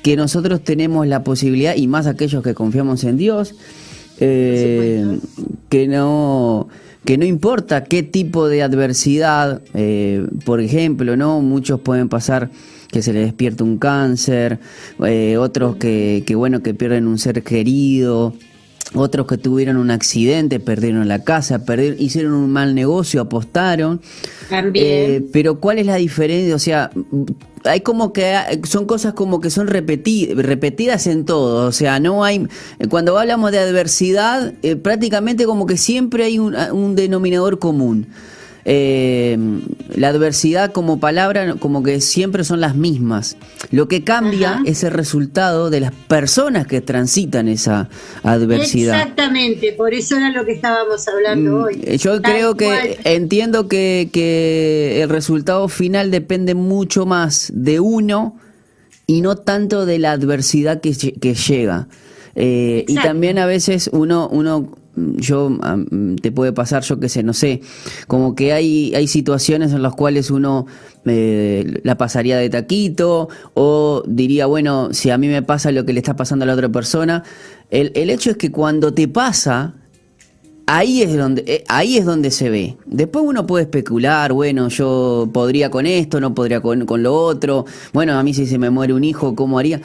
que 0.06 0.16
nosotros 0.16 0.62
tenemos 0.64 1.08
la 1.08 1.24
posibilidad, 1.24 1.76
y 1.76 1.88
más 1.88 2.06
aquellos 2.06 2.44
que 2.44 2.54
confiamos 2.54 3.04
en 3.06 3.18
Dios, 3.18 3.56
que 4.20 5.88
no 5.88 6.68
que 7.04 7.18
no 7.18 7.26
importa 7.26 7.86
qué 7.86 8.04
tipo 8.04 8.48
de 8.48 8.62
adversidad, 8.62 9.64
por 10.46 10.62
ejemplo, 10.62 11.18
no 11.18 11.42
muchos 11.42 11.80
pueden 11.80 12.08
pasar 12.08 12.52
que 12.92 13.02
se 13.02 13.14
le 13.14 13.22
despierta 13.22 13.64
un 13.64 13.80
cáncer, 13.80 14.60
eh, 15.04 15.38
otros 15.38 15.78
que, 15.78 16.22
que, 16.24 16.36
bueno, 16.36 16.62
que 16.62 16.76
pierden 16.76 17.08
un 17.08 17.18
ser 17.18 17.42
querido, 17.42 18.36
otros 18.96 19.28
que 19.28 19.38
tuvieron 19.38 19.78
un 19.78 19.92
accidente, 19.92 20.60
perdieron 20.60 21.08
la 21.08 21.24
casa, 21.24 21.66
perdieron, 21.66 22.00
hicieron 22.02 22.34
un 22.34 22.52
mal 22.52 22.74
negocio, 22.74 23.22
apostaron. 23.22 24.02
También. 24.50 24.86
Eh, 24.86 25.26
pero 25.32 25.60
¿cuál 25.60 25.80
es 25.80 25.86
la 25.86 25.96
diferencia? 25.96 26.56
O 26.56 26.60
sea, 26.60 26.92
hay 27.64 27.82
como 27.82 28.14
que 28.14 28.36
son 28.64 28.86
cosas 28.86 29.14
como 29.14 29.42
que 29.42 29.50
son 29.50 29.68
repetidas 29.68 31.08
en 31.08 31.26
todo. 31.26 31.68
O 31.68 31.72
sea, 31.72 32.00
no 32.00 32.24
hay. 32.24 32.48
Cuando 32.90 33.18
hablamos 33.18 33.52
de 33.52 33.60
adversidad, 33.60 34.54
eh, 34.64 34.76
prácticamente 34.76 35.46
como 35.46 35.66
que 35.66 35.78
siempre 35.78 36.24
hay 36.26 36.40
un, 36.40 36.56
un 36.56 36.96
denominador 36.96 37.60
común 37.60 38.08
eh, 38.68 39.38
la 39.96 40.10
adversidad 40.10 40.72
como 40.72 41.00
palabra 41.00 41.54
como 41.60 41.84
que 41.84 42.02
siempre 42.02 42.44
son 42.44 42.62
las 42.62 42.76
mismas. 42.76 43.38
Lo 43.70 43.88
que 43.88 44.04
cambia 44.04 44.62
es 44.66 44.84
el 44.84 44.92
resultado 44.92 45.70
de 45.70 45.82
las 45.82 45.92
personas 45.94 46.66
que 46.66 46.82
transitan 46.82 47.48
esa 47.48 47.90
adversidad. 48.24 49.00
Exactamente, 49.00 49.74
por 49.74 49.94
eso 49.94 50.18
era 50.18 50.32
lo 50.32 50.46
que 50.46 50.54
estábamos 50.54 51.08
hablando 51.08 51.52
mm, 51.52 51.64
hoy. 51.64 51.98
Yo 51.98 52.20
creo 52.24 52.56
que 52.56 53.00
entiendo 53.04 53.68
que, 53.68 54.10
que 54.12 55.02
el 55.04 55.10
resultado 55.10 55.68
final 55.68 56.10
depende 56.10 56.56
mucho 56.56 57.06
más 57.06 57.52
de 57.54 57.80
uno 57.80 58.36
y 59.06 59.22
no 59.22 59.36
tanto 59.36 59.86
de 59.86 60.00
la 60.00 60.14
adversidad 60.14 60.82
que, 60.82 60.92
que 60.96 61.36
llega. 61.36 61.88
Eh, 62.36 62.84
y 62.88 62.96
también 62.96 63.38
a 63.38 63.46
veces 63.46 63.90
uno, 63.94 64.28
uno 64.30 64.72
yo 64.96 65.58
te 66.22 66.32
puede 66.32 66.54
pasar, 66.54 66.84
yo 66.84 67.00
qué 67.00 67.10
sé, 67.10 67.24
no 67.24 67.34
sé, 67.34 67.62
como 68.08 68.36
que 68.36 68.54
hay, 68.54 68.94
hay 68.96 69.08
situaciones 69.08 69.74
en 69.74 69.82
las 69.82 69.94
cuales 69.94 70.32
uno 70.32 70.66
eh, 71.06 71.82
la 71.84 71.98
pasaría 71.98 72.38
de 72.38 72.50
taquito 72.50 73.30
o 73.54 74.04
diría, 74.08 74.46
bueno, 74.46 74.94
si 74.94 75.10
a 75.10 75.18
mí 75.18 75.28
me 75.28 75.42
pasa 75.42 75.72
lo 75.72 75.86
que 75.86 75.94
le 75.94 76.00
está 76.00 76.16
pasando 76.16 76.44
a 76.44 76.48
la 76.48 76.54
otra 76.54 76.70
persona, 76.70 77.24
el, 77.70 77.92
el 77.96 78.10
hecho 78.10 78.32
es 78.32 78.38
que 78.38 78.52
cuando 78.52 78.94
te 78.94 79.08
pasa, 79.08 79.76
ahí 80.66 81.02
es 81.02 81.16
donde 81.16 81.44
eh, 81.48 81.64
ahí 81.68 81.98
es 81.98 82.06
donde 82.06 82.32
se 82.32 82.50
ve. 82.50 82.78
Después 82.86 83.26
uno 83.28 83.46
puede 83.46 83.66
especular, 83.66 84.34
bueno, 84.34 84.70
yo 84.70 85.30
podría 85.34 85.70
con 85.70 85.86
esto, 85.86 86.20
no 86.20 86.34
podría 86.34 86.62
con, 86.62 86.86
con 86.86 87.04
lo 87.04 87.16
otro, 87.16 87.66
bueno, 87.94 88.18
a 88.18 88.24
mí 88.24 88.34
si 88.34 88.48
se 88.48 88.58
me 88.58 88.70
muere 88.70 88.94
un 88.94 89.04
hijo, 89.04 89.36
¿cómo 89.36 89.60
haría? 89.60 89.82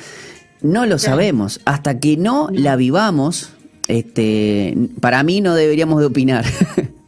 No 0.63 0.85
lo 0.85 0.99
sabemos, 0.99 1.61
hasta 1.65 2.01
que 2.01 2.17
no. 2.19 2.49
la 2.53 2.77
vivamos 2.77 3.53
este, 3.91 4.75
para 5.01 5.23
mí 5.23 5.41
no 5.41 5.55
deberíamos 5.55 6.01
de 6.01 6.07
opinar. 6.07 6.45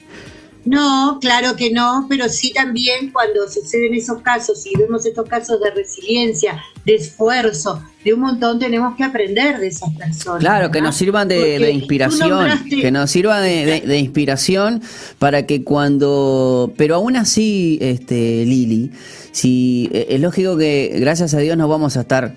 No, 0.65 1.19
claro 1.21 1.57
que 1.57 1.73
no, 1.73 2.07
pero 2.09 2.29
sí 2.29 2.53
también 2.53 3.11
cuando 3.11 3.49
suceden 3.49 3.95
esos 3.95 4.21
casos 4.23 4.65
y 4.65 4.79
vemos 4.79 5.05
estos 5.05 5.29
casos 5.29 5.61
de 5.61 5.73
resiliencia, 5.73 6.63
de 6.85 6.95
esfuerzo, 6.95 7.83
de 8.05 8.15
un 8.15 8.21
montón, 8.21 8.61
tenemos 8.61 8.97
que 8.97 9.03
aprender 9.03 9.59
de 9.59 9.67
esas 9.67 9.91
personas. 9.97 10.41
Claro, 10.41 10.71
que 10.71 10.81
nos 10.81 10.95
sirvan 10.95 11.27
de, 11.27 11.71
inspiración, 11.73 12.65
que 12.69 12.93
nos 12.93 13.11
sirvan 13.11 13.43
de, 13.43 13.99
inspiración 13.99 14.83
para 15.19 15.47
que 15.47 15.65
cuando, 15.65 16.73
pero 16.77 16.95
aún 16.95 17.17
así, 17.17 17.79
este, 17.81 18.45
Lili, 18.45 18.93
si 19.33 19.89
e, 19.93 20.07
es 20.11 20.21
lógico 20.21 20.57
que 20.57 20.93
gracias 21.01 21.35
a 21.35 21.39
Dios 21.39 21.57
nos 21.57 21.69
vamos 21.69 21.97
a 21.97 22.03
estar 22.03 22.37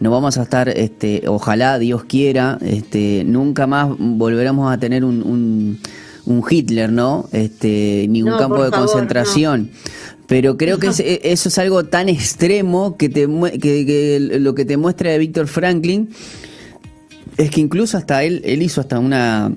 no 0.00 0.10
vamos 0.10 0.38
a 0.38 0.42
estar, 0.42 0.70
este, 0.70 1.22
ojalá 1.26 1.78
Dios 1.78 2.04
quiera, 2.04 2.58
este, 2.62 3.22
nunca 3.26 3.66
más 3.66 3.88
volveremos 3.98 4.72
a 4.72 4.78
tener 4.78 5.04
un, 5.04 5.78
un, 6.24 6.44
Hitler, 6.48 6.90
¿no? 6.90 7.28
Este, 7.32 8.06
ni 8.08 8.22
un 8.22 8.36
campo 8.38 8.64
de 8.64 8.70
concentración. 8.70 9.70
Pero 10.26 10.56
creo 10.56 10.78
que 10.78 10.88
eso 11.24 11.48
es 11.48 11.58
algo 11.58 11.84
tan 11.84 12.08
extremo 12.08 12.96
que, 12.96 13.08
te, 13.10 13.28
que, 13.60 14.38
lo 14.40 14.54
que 14.54 14.64
te 14.64 14.76
muestra 14.78 15.10
de 15.10 15.18
Víctor 15.18 15.48
Franklin 15.48 16.08
es 17.36 17.50
que 17.50 17.60
incluso 17.60 17.98
hasta 17.98 18.22
él, 18.22 18.40
él 18.44 18.62
hizo 18.62 18.80
hasta 18.80 18.98
una 18.98 19.52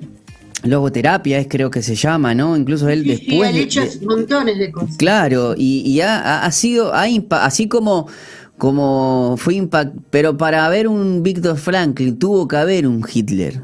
logoterapia, 0.62 1.38
es 1.38 1.46
creo 1.48 1.70
que 1.70 1.82
se 1.82 1.94
llama, 1.94 2.34
¿no? 2.34 2.56
Incluso 2.56 2.88
él 2.88 3.04
después... 3.04 3.52
Sí, 3.52 3.60
hecho 3.60 3.82
montones 4.02 4.58
de 4.58 4.72
cosas. 4.72 4.96
Claro, 4.96 5.54
y, 5.56 5.82
y 5.86 6.00
ha, 6.00 6.44
ha, 6.44 6.52
sido, 6.52 6.92
ha, 6.94 7.04
así 7.42 7.68
como 7.68 8.08
como 8.58 9.36
fue 9.36 9.54
impact, 9.54 9.96
pero 10.10 10.36
para 10.36 10.66
haber 10.66 10.88
un 10.88 11.22
Víctor 11.22 11.56
Franklin 11.56 12.18
tuvo 12.18 12.46
que 12.46 12.56
haber 12.56 12.86
un 12.86 13.04
Hitler. 13.12 13.62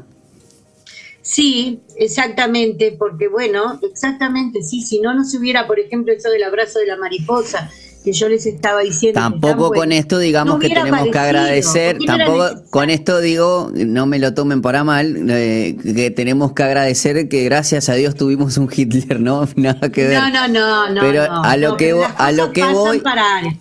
Sí, 1.21 1.79
exactamente, 1.97 2.95
porque 2.97 3.27
bueno, 3.27 3.79
exactamente, 3.83 4.63
sí, 4.63 4.81
si 4.81 4.99
no, 4.99 5.13
no 5.13 5.23
se 5.23 5.37
hubiera, 5.37 5.67
por 5.67 5.79
ejemplo, 5.79 6.11
eso 6.13 6.29
del 6.29 6.43
abrazo 6.43 6.79
de 6.79 6.87
la 6.87 6.97
mariposa, 6.97 7.69
que 8.03 8.13
yo 8.13 8.29
les 8.29 8.45
estaba 8.45 8.81
diciendo. 8.81 9.19
Tampoco 9.19 9.71
con 9.71 9.91
esto 9.91 10.19
digamos 10.19 10.59
que 10.59 10.69
tenemos 10.69 11.07
que 11.11 11.19
agradecer, 11.19 11.97
tampoco 12.05 12.63
con 12.69 12.89
esto 12.89 13.19
digo, 13.19 13.71
no 13.73 14.05
me 14.05 14.19
lo 14.19 14.33
tomen 14.33 14.61
para 14.61 14.83
mal, 14.83 15.29
eh, 15.29 15.77
que 15.83 16.11
tenemos 16.11 16.53
que 16.53 16.63
agradecer 16.63 17.29
que 17.29 17.43
gracias 17.43 17.89
a 17.89 17.93
Dios 17.93 18.15
tuvimos 18.15 18.57
un 18.57 18.69
Hitler, 18.73 19.19
¿no? 19.19 19.47
Nada 19.55 19.89
que 19.89 20.07
ver. 20.07 20.19
No, 20.19 20.29
no, 20.29 20.47
no, 20.47 20.89
no. 20.89 21.01
Pero 21.01 21.23
a 21.31 21.57
lo 21.57 21.77
que 21.77 21.93
a 22.17 22.31
lo 22.31 22.51
que 22.51 22.65
voy 22.65 23.01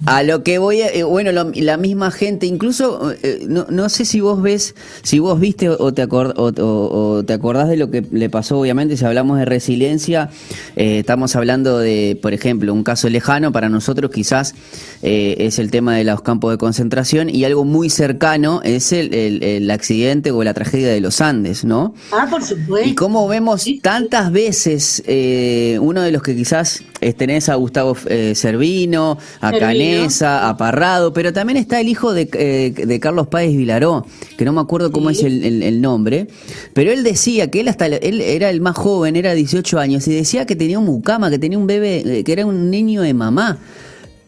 a 0.06 0.22
lo 0.22 0.42
que 0.42 0.58
voy, 0.58 0.82
bueno, 1.06 1.32
la 1.32 1.76
misma 1.76 2.10
gente, 2.10 2.46
incluso 2.46 3.12
eh, 3.22 3.44
no, 3.48 3.66
no, 3.68 3.88
sé 3.88 4.04
si 4.04 4.20
vos 4.20 4.40
ves, 4.40 4.74
si 5.02 5.18
vos 5.18 5.38
viste 5.38 5.68
o 5.68 5.92
te 5.92 6.06
o, 6.10 7.22
te 7.26 7.32
acordás 7.32 7.68
de 7.68 7.76
lo 7.76 7.90
que 7.90 8.04
le 8.10 8.30
pasó, 8.30 8.58
obviamente, 8.58 8.96
si 8.96 9.04
hablamos 9.04 9.38
de 9.38 9.44
resiliencia, 9.44 10.30
eh, 10.76 11.00
estamos 11.00 11.36
hablando 11.36 11.78
de, 11.78 12.18
por 12.20 12.32
ejemplo, 12.32 12.72
un 12.72 12.84
caso 12.84 13.08
lejano 13.08 13.52
para 13.52 13.68
nosotros 13.68 14.10
quizás 14.10 14.29
quizás 14.30 14.54
eh, 15.02 15.36
es 15.38 15.58
el 15.58 15.70
tema 15.70 15.96
de 15.96 16.04
los 16.04 16.22
campos 16.22 16.52
de 16.52 16.58
concentración 16.58 17.30
y 17.30 17.44
algo 17.44 17.64
muy 17.64 17.90
cercano 17.90 18.60
es 18.62 18.92
el, 18.92 19.68
accidente 19.70 20.30
o 20.30 20.44
la 20.44 20.54
tragedia 20.54 20.88
de 20.88 21.00
los 21.00 21.20
Andes, 21.20 21.64
¿no? 21.64 21.94
Ah, 22.12 22.26
por 22.30 22.42
supuesto. 22.42 22.88
Y 22.88 22.94
como 22.94 23.26
vemos 23.26 23.66
tantas 23.82 24.30
veces, 24.30 25.02
eh, 25.06 25.78
uno 25.80 26.02
de 26.02 26.12
los 26.12 26.22
que 26.22 26.36
quizás 26.36 26.82
tenés 27.16 27.48
a 27.48 27.54
Gustavo 27.54 27.96
eh, 28.06 28.34
Servino, 28.34 29.18
a 29.40 29.52
Canesa, 29.52 30.48
a 30.48 30.56
Parrado, 30.56 31.12
pero 31.12 31.32
también 31.32 31.56
está 31.56 31.80
el 31.80 31.88
hijo 31.88 32.12
de, 32.12 32.26
de 32.26 33.00
Carlos 33.00 33.26
Páez 33.28 33.56
Vilaró, 33.56 34.06
que 34.36 34.44
no 34.44 34.52
me 34.52 34.60
acuerdo 34.60 34.92
cómo 34.92 35.10
es 35.10 35.22
el, 35.22 35.62
el, 35.62 35.80
nombre, 35.80 36.28
pero 36.74 36.92
él 36.92 37.02
decía 37.02 37.50
que 37.50 37.60
él 37.60 37.68
hasta 37.68 37.86
él 37.86 38.20
era 38.20 38.50
el 38.50 38.60
más 38.60 38.76
joven, 38.76 39.16
era 39.16 39.34
18 39.34 39.78
años, 39.78 40.06
y 40.08 40.14
decía 40.14 40.44
que 40.44 40.56
tenía 40.56 40.78
un 40.78 40.84
mucama, 40.84 41.30
que 41.30 41.38
tenía 41.38 41.58
un 41.58 41.66
bebé, 41.66 42.22
que 42.22 42.32
era 42.32 42.44
un 42.44 42.70
niño 42.70 43.00
de 43.02 43.14
mamá. 43.14 43.58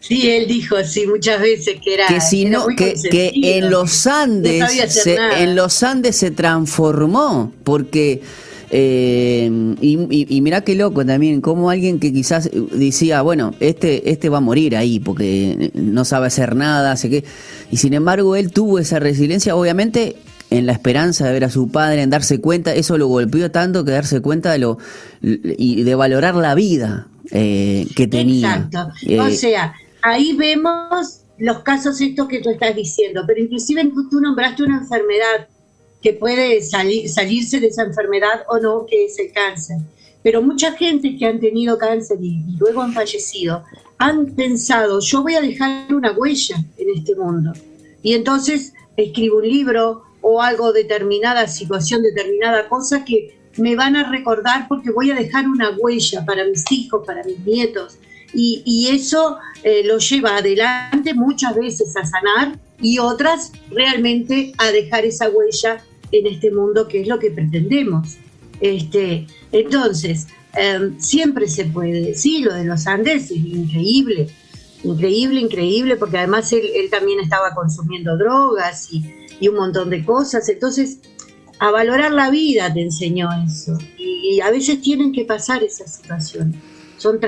Sí, 0.03 0.29
él 0.29 0.47
dijo, 0.47 0.75
sí, 0.83 1.07
muchas 1.07 1.39
veces 1.39 1.77
que 1.81 1.93
era 1.93 2.07
que 2.07 2.19
si 2.19 2.43
no, 2.43 2.67
que, 2.75 2.93
que, 3.09 3.31
en 3.33 3.69
los 3.69 4.05
Andes, 4.05 4.91
se, 4.91 5.17
en 5.37 5.55
los 5.55 5.81
Andes 5.81 6.17
se 6.17 6.29
transformó, 6.29 7.53
porque 7.63 8.21
eh, 8.69 9.49
y, 9.79 10.35
y, 10.35 10.41
mirá 10.41 10.61
qué 10.61 10.75
loco 10.75 11.05
también, 11.05 11.39
como 11.39 11.69
alguien 11.69 12.01
que 12.01 12.11
quizás 12.11 12.49
decía, 12.73 13.21
bueno, 13.21 13.53
este, 13.61 14.11
este 14.11 14.27
va 14.27 14.39
a 14.39 14.41
morir 14.41 14.75
ahí 14.75 14.99
porque 14.99 15.71
no 15.73 16.03
sabe 16.03 16.27
hacer 16.27 16.57
nada, 16.57 16.97
sé 16.97 17.09
qué. 17.09 17.23
Y 17.71 17.77
sin 17.77 17.93
embargo, 17.93 18.35
él 18.35 18.51
tuvo 18.51 18.79
esa 18.79 18.99
resiliencia, 18.99 19.55
obviamente, 19.55 20.17
en 20.49 20.65
la 20.65 20.73
esperanza 20.73 21.27
de 21.27 21.31
ver 21.31 21.45
a 21.45 21.49
su 21.49 21.69
padre, 21.69 22.01
en 22.01 22.09
darse 22.09 22.41
cuenta, 22.41 22.73
eso 22.73 22.97
lo 22.97 23.07
golpeó 23.07 23.49
tanto 23.51 23.85
que 23.85 23.91
darse 23.91 24.19
cuenta 24.19 24.51
de 24.51 24.57
lo 24.57 24.79
y 25.21 25.83
de 25.83 25.95
valorar 25.95 26.35
la 26.35 26.55
vida 26.55 27.07
eh, 27.31 27.87
que 27.95 28.07
tenía. 28.07 28.55
Exacto. 28.55 28.91
o 29.07 29.27
eh, 29.27 29.35
sea, 29.35 29.73
ahí 30.03 30.33
vemos 30.33 31.21
los 31.37 31.59
casos 31.59 31.99
estos 31.99 32.27
que 32.27 32.41
tú 32.41 32.51
estás 32.51 32.75
diciendo, 32.75 33.23
pero 33.25 33.41
inclusive 33.41 33.91
tú 34.09 34.21
nombraste 34.21 34.63
una 34.63 34.77
enfermedad 34.77 35.47
que 36.01 36.13
puede 36.13 36.61
salir, 36.61 37.09
salirse 37.09 37.59
de 37.59 37.67
esa 37.67 37.83
enfermedad 37.83 38.43
o 38.49 38.59
no, 38.59 38.85
que 38.85 39.05
es 39.05 39.17
el 39.17 39.31
cáncer. 39.31 39.77
Pero 40.21 40.41
mucha 40.41 40.73
gente 40.73 41.15
que 41.17 41.25
han 41.25 41.39
tenido 41.39 41.77
cáncer 41.77 42.17
y, 42.21 42.43
luego 42.59 42.81
han 42.81 42.93
fallecido, 42.93 43.63
han 43.97 44.27
pensado, 44.35 44.99
yo 44.99 45.23
voy 45.23 45.35
a 45.35 45.41
dejar 45.41 45.93
una 45.93 46.11
huella 46.11 46.57
en 46.77 46.89
este 46.95 47.15
mundo. 47.15 47.53
Y 48.03 48.13
entonces 48.13 48.73
escribo 48.97 49.37
un 49.37 49.47
libro 49.47 50.03
o 50.21 50.41
algo, 50.41 50.73
determinada 50.73 51.47
situación, 51.47 52.01
determinada 52.01 52.67
cosa 52.67 53.03
que 53.05 53.39
me 53.57 53.75
van 53.75 53.95
a 53.95 54.09
recordar 54.09 54.67
porque 54.67 54.91
voy 54.91 55.11
a 55.11 55.15
dejar 55.15 55.47
una 55.47 55.71
huella 55.77 56.25
para 56.25 56.45
mis 56.45 56.69
hijos, 56.71 57.05
para 57.05 57.23
mis 57.23 57.39
nietos. 57.39 57.97
Y, 58.33 58.87
eso 58.91 59.37
eh, 59.63 59.83
lo 59.85 59.99
lleva 59.99 60.37
adelante 60.37 61.13
muchas 61.13 61.55
veces 61.55 61.95
a 61.95 62.03
sanar 62.05 62.57
y 62.81 62.97
otras 62.97 63.51
realmente 63.69 64.53
a 64.57 64.71
dejar 64.71 65.05
esa 65.05 65.29
huella 65.29 65.83
en 66.11 66.27
este 66.27 66.51
mundo 66.51 66.87
que 66.87 67.01
es 67.01 67.07
lo 67.07 67.19
que 67.19 67.31
pretendemos. 67.31 68.17
Este, 68.59 69.27
entonces, 69.51 70.27
em, 70.55 70.99
siempre 70.99 71.47
se 71.47 71.65
puede, 71.65 72.15
sí, 72.15 72.41
lo 72.41 72.53
de 72.53 72.65
los 72.65 72.87
Andes 72.87 73.25
es 73.25 73.31
increíble, 73.31 74.29
increíble, 74.83 75.39
increíble, 75.39 75.95
porque 75.95 76.17
además 76.17 76.51
él, 76.53 76.63
también 76.89 77.19
estaba 77.19 77.53
consumiendo 77.53 78.17
drogas 78.17 78.89
y, 78.91 79.03
y, 79.39 79.47
un 79.47 79.55
montón 79.55 79.89
de 79.89 80.03
cosas, 80.05 80.47
entonces 80.49 80.99
a 81.59 81.71
valorar 81.71 82.11
la 82.11 82.29
vida 82.29 82.73
te 82.73 82.81
enseñó 82.81 83.29
eso, 83.45 83.77
y, 83.97 84.39
a 84.41 84.51
veces 84.51 84.81
tienen 84.81 85.11
que 85.11 85.25
pasar 85.25 85.63
esas 85.63 85.95
situaciones, 85.95 86.55
son 87.03 87.19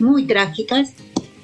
muy 0.00 0.26
trágicas, 0.26 0.92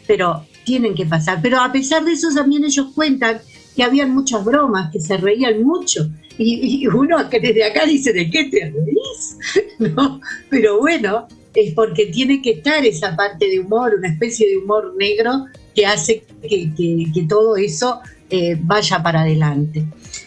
pero 0.08 0.44
tienen 0.64 0.94
que 0.94 1.06
pasar, 1.06 1.38
pero 1.40 1.60
a 1.60 1.70
pesar 1.70 2.04
de 2.04 2.12
eso 2.12 2.28
también 2.34 2.64
ellos 2.64 2.88
cuentan 2.94 3.40
que 3.76 3.84
habían 3.84 4.12
muchas 4.12 4.44
bromas, 4.44 4.90
que 4.92 5.00
se 5.00 5.16
reían 5.16 5.62
mucho, 5.62 6.10
y, 6.36 6.84
uno 6.88 7.30
que 7.30 7.38
desde 7.38 7.64
acá 7.64 7.86
dice, 7.86 8.12
¿de 8.12 8.28
qué 8.28 8.44
te 8.50 8.72
reís? 8.72 9.38
¿No? 9.78 10.20
Pero 10.50 10.80
bueno, 10.80 11.28
es 11.54 11.72
porque 11.74 12.06
tiene 12.06 12.42
que 12.42 12.50
estar 12.52 12.84
esa 12.84 13.14
parte 13.14 13.48
de 13.48 13.60
humor, 13.60 13.94
una 13.96 14.08
especie 14.08 14.48
de 14.48 14.56
humor 14.58 14.94
negro 14.98 15.46
que 15.76 15.86
hace 15.86 16.24
que, 16.42 17.26
todo 17.28 17.56
eso 17.56 18.00
eh, 18.30 18.58
vaya 18.60 19.00
para 19.00 19.20
adelante. 19.20 19.86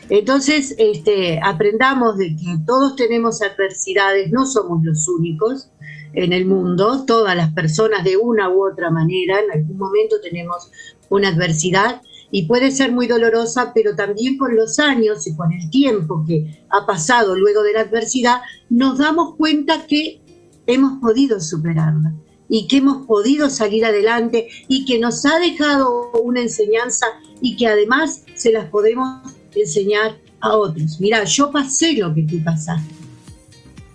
Entonces, 0.09 0.75
este, 0.77 1.41
aprendamos 1.43 2.17
de 2.17 2.29
que 2.37 2.55
todos 2.65 2.95
tenemos 2.95 3.41
adversidades, 3.41 4.31
no 4.31 4.45
somos 4.45 4.81
los 4.85 5.05
únicos 5.09 5.69
en 6.17 6.33
el 6.33 6.45
mundo, 6.45 7.05
todas 7.05 7.35
las 7.35 7.53
personas 7.53 8.03
de 8.03 8.17
una 8.17 8.49
u 8.49 8.67
otra 8.67 8.89
manera, 8.89 9.39
en 9.39 9.51
algún 9.51 9.77
momento 9.77 10.15
tenemos 10.19 10.71
una 11.09 11.29
adversidad 11.29 12.01
y 12.31 12.47
puede 12.47 12.71
ser 12.71 12.91
muy 12.91 13.05
dolorosa, 13.05 13.71
pero 13.73 13.95
también 13.95 14.35
con 14.35 14.55
los 14.55 14.79
años 14.79 15.27
y 15.27 15.35
con 15.35 15.53
el 15.53 15.69
tiempo 15.69 16.25
que 16.27 16.65
ha 16.69 16.87
pasado 16.87 17.35
luego 17.35 17.61
de 17.61 17.73
la 17.73 17.81
adversidad, 17.81 18.41
nos 18.67 18.97
damos 18.97 19.35
cuenta 19.35 19.85
que 19.85 20.19
hemos 20.65 20.99
podido 20.99 21.39
superarla 21.39 22.15
y 22.49 22.67
que 22.67 22.77
hemos 22.77 23.05
podido 23.05 23.51
salir 23.51 23.85
adelante 23.85 24.47
y 24.67 24.85
que 24.85 24.97
nos 24.97 25.23
ha 25.23 25.37
dejado 25.37 26.11
una 26.23 26.41
enseñanza 26.41 27.05
y 27.41 27.55
que 27.57 27.67
además 27.67 28.23
se 28.33 28.51
las 28.51 28.65
podemos 28.69 29.21
enseñar 29.53 30.17
a 30.39 30.57
otros. 30.57 30.99
Mira, 30.99 31.23
yo 31.25 31.51
pasé 31.51 31.93
lo 31.93 32.11
que 32.11 32.23
tú 32.23 32.43
pasaste. 32.43 32.96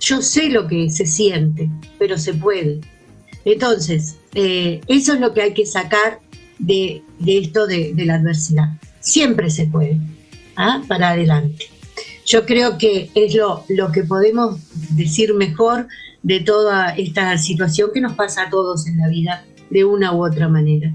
Yo 0.02 0.20
sé 0.20 0.50
lo 0.50 0.66
que 0.66 0.90
se 0.90 1.06
siente, 1.06 1.70
pero 1.96 2.18
se 2.18 2.34
puede. 2.34 2.80
Entonces, 3.44 4.16
eh, 4.34 4.80
eso 4.88 5.14
es 5.14 5.20
lo 5.20 5.32
que 5.32 5.42
hay 5.42 5.54
que 5.54 5.64
sacar 5.64 6.18
de, 6.58 7.02
esto 7.24 7.68
de, 7.68 7.94
la 8.04 8.16
adversidad. 8.16 8.70
Siempre 8.98 9.48
se 9.48 9.66
puede, 9.66 9.98
¿ah? 10.56 10.82
para 10.88 11.10
adelante. 11.10 11.66
Yo 12.26 12.44
creo 12.46 12.78
que 12.78 13.10
es 13.14 13.34
lo, 13.36 13.64
lo 13.68 13.92
que 13.92 14.02
podemos 14.02 14.60
decir 14.90 15.34
mejor 15.34 15.86
de 16.24 16.40
toda 16.40 16.96
esta 16.96 17.38
situación 17.38 17.90
que 17.94 18.00
nos 18.00 18.14
pasa 18.14 18.42
a 18.42 18.50
todos 18.50 18.88
en 18.88 18.98
la 18.98 19.08
vida, 19.08 19.44
de 19.70 19.84
una 19.84 20.12
u 20.12 20.26
otra 20.26 20.48
manera. 20.48 20.92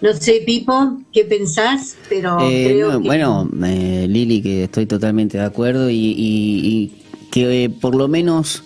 No 0.00 0.12
sé, 0.12 0.42
Pipo, 0.44 0.98
¿qué 1.12 1.24
pensás? 1.24 1.96
Pero 2.08 2.38
eh, 2.42 2.98
Bueno, 2.98 3.48
eh, 3.64 4.06
Lili, 4.08 4.42
que 4.42 4.64
estoy 4.64 4.86
totalmente 4.86 5.38
de 5.38 5.44
acuerdo 5.44 5.88
y, 5.90 6.92
que 7.34 7.64
eh, 7.64 7.68
por 7.68 7.96
lo 7.96 8.06
menos 8.06 8.62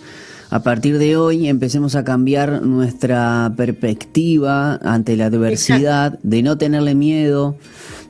a 0.50 0.62
partir 0.62 0.98
de 0.98 1.16
hoy 1.16 1.48
empecemos 1.48 1.94
a 1.94 2.04
cambiar 2.04 2.60
nuestra 2.66 3.54
perspectiva 3.56 4.74
ante 4.82 5.16
la 5.16 5.24
adversidad, 5.24 6.18
de 6.22 6.42
no 6.42 6.58
tenerle 6.58 6.94
miedo, 6.94 7.56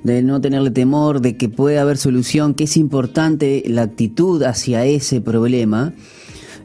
de 0.02 0.20
no 0.24 0.40
tenerle 0.40 0.72
temor, 0.72 1.20
de 1.20 1.36
que 1.36 1.48
puede 1.48 1.78
haber 1.78 1.96
solución, 1.96 2.54
que 2.54 2.64
es 2.64 2.76
importante 2.76 3.62
la 3.68 3.82
actitud 3.82 4.42
hacia 4.42 4.84
ese 4.84 5.20
problema. 5.20 5.92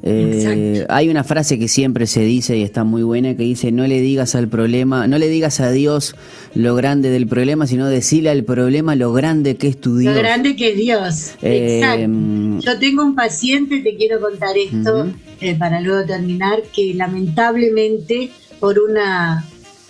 Eh, 0.05 0.85
hay 0.89 1.07
una 1.07 1.23
frase 1.23 1.57
que 1.57 1.69
siempre 1.69 2.07
se 2.07 2.19
dice 2.19 2.57
y 2.57 2.63
está 2.63 2.83
muy 2.83 3.03
buena 3.03 3.37
que 3.37 3.43
dice 3.43 3.71
no 3.71 3.87
le 3.87 4.01
digas 4.01 4.35
al 4.35 4.49
problema, 4.49 5.07
no 5.07 5.17
le 5.17 5.29
digas 5.29 5.61
a 5.61 5.71
Dios 5.71 6.13
lo 6.55 6.75
grande 6.75 7.09
del 7.09 7.25
problema, 7.25 7.67
sino 7.67 7.87
decirle 7.87 8.29
al 8.29 8.43
problema 8.43 8.97
lo 8.97 9.13
grande 9.13 9.55
que 9.55 9.69
es 9.69 9.79
tu 9.79 9.97
Dios. 9.97 10.13
Lo 10.13 10.19
grande 10.19 10.57
que 10.57 10.71
es 10.71 10.77
Dios. 10.77 11.31
Eh, 11.41 11.77
Exacto. 11.77 12.65
Yo 12.65 12.79
tengo 12.79 13.05
un 13.05 13.15
paciente, 13.15 13.79
te 13.79 13.95
quiero 13.95 14.19
contar 14.19 14.57
esto 14.57 15.07
eh, 15.39 15.55
para 15.55 15.79
luego 15.79 16.05
terminar, 16.05 16.63
que 16.75 16.93
lamentablemente 16.93 18.29
por 18.59 18.79
una 18.79 19.45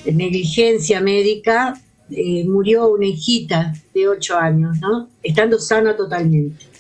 negligencia 0.06 1.02
médica 1.02 1.82
murió 2.46 2.88
una 2.90 3.08
hijita 3.08 3.74
de 3.96 4.08
8 4.08 4.38
años, 4.38 4.78
¿no? 4.80 5.10
Estando 5.24 5.58
sana 5.58 5.96
totalmente 5.96 6.73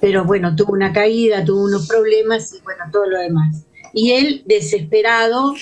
pero 0.00 0.24
bueno, 0.24 0.54
tuvo 0.54 0.72
una 0.72 0.92
caída, 0.92 1.44
tuvo 1.44 1.64
unos 1.64 1.86
problemas 1.86 2.52
y 2.54 2.62
bueno, 2.62 2.84
todo 2.92 3.06
lo 3.06 3.18
demás. 3.18 3.64
Y 3.92 4.12
él, 4.12 4.42
desesperado, 4.44 5.54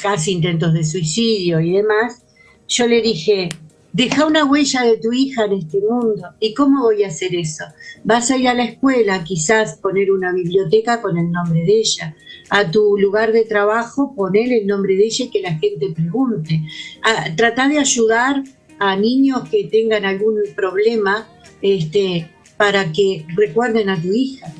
casi 0.00 0.32
intentos 0.32 0.72
de 0.72 0.84
suicidio 0.84 1.60
y 1.60 1.72
demás, 1.72 2.22
yo 2.68 2.86
le 2.86 3.02
dije, 3.02 3.48
deja 3.92 4.26
una 4.26 4.44
huella 4.44 4.82
de 4.82 4.98
tu 4.98 5.12
hija 5.12 5.46
en 5.46 5.54
este 5.54 5.80
mundo. 5.80 6.28
¿Y 6.38 6.54
cómo 6.54 6.82
voy 6.82 7.02
a 7.02 7.08
hacer 7.08 7.34
eso? 7.34 7.64
Vas 8.04 8.30
a 8.30 8.36
ir 8.36 8.46
a 8.46 8.54
la 8.54 8.64
escuela, 8.64 9.24
quizás 9.24 9.78
poner 9.78 10.10
una 10.10 10.32
biblioteca 10.32 11.00
con 11.00 11.16
el 11.16 11.30
nombre 11.30 11.60
de 11.60 11.80
ella. 11.80 12.14
A 12.50 12.70
tu 12.70 12.98
lugar 12.98 13.32
de 13.32 13.44
trabajo, 13.44 14.14
poner 14.14 14.52
el 14.52 14.66
nombre 14.66 14.96
de 14.96 15.06
ella 15.06 15.24
y 15.24 15.30
que 15.30 15.40
la 15.40 15.58
gente 15.58 15.92
pregunte. 15.94 16.62
A, 17.02 17.34
trata 17.34 17.68
de 17.68 17.78
ayudar 17.78 18.42
a 18.78 18.96
niños 18.96 19.48
que 19.48 19.64
tengan 19.64 20.04
algún 20.04 20.36
problema, 20.54 21.26
este, 21.62 22.30
para 22.56 22.92
que 22.92 23.26
recuerden 23.36 23.88
a 23.88 24.00
tu 24.00 24.12
hija. 24.12 24.52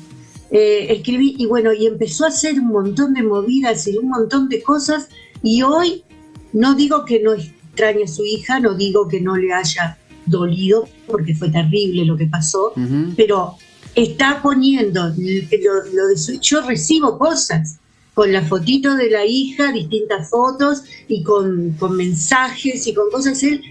Eh, 0.49 0.87
escribí 0.89 1.35
y 1.37 1.45
bueno, 1.45 1.73
y 1.73 1.87
empezó 1.87 2.25
a 2.25 2.29
hacer 2.29 2.59
un 2.59 2.67
montón 2.67 3.13
de 3.13 3.23
movidas 3.23 3.87
y 3.87 3.97
un 3.97 4.09
montón 4.09 4.47
de 4.47 4.61
cosas 4.63 5.09
y 5.43 5.61
hoy 5.61 6.03
no 6.53 6.73
digo 6.73 7.03
que 7.03 7.19
no 7.19 7.33
extrañe 7.33 8.03
a 8.03 8.07
su 8.07 8.23
hija, 8.25 8.59
no 8.59 8.73
digo 8.73 9.07
que 9.07 9.19
no 9.19 9.35
le 9.35 9.51
haya 9.51 9.97
dolido 10.25 10.87
porque 11.05 11.35
fue 11.35 11.49
terrible 11.49 12.05
lo 12.05 12.15
que 12.15 12.27
pasó, 12.27 12.73
pero 13.15 13.57
está 13.95 14.41
poniendo 14.41 15.09
lo, 15.09 16.07
de 16.07 16.17
su, 16.17 16.39
yo 16.39 16.61
recibo 16.61 17.17
cosas 17.17 17.79
con 18.13 18.31
la 18.31 18.41
fotito 18.41 18.95
de 18.95 19.09
la 19.09 19.25
hija, 19.25 19.71
distintas 19.71 20.29
fotos 20.29 20.83
y 21.07 21.23
con, 21.23 21.73
con 21.73 21.95
mensajes 21.95 22.87
y 22.87 22.93
con 22.93 23.11
cosas. 23.11 23.43
Él 23.43 23.61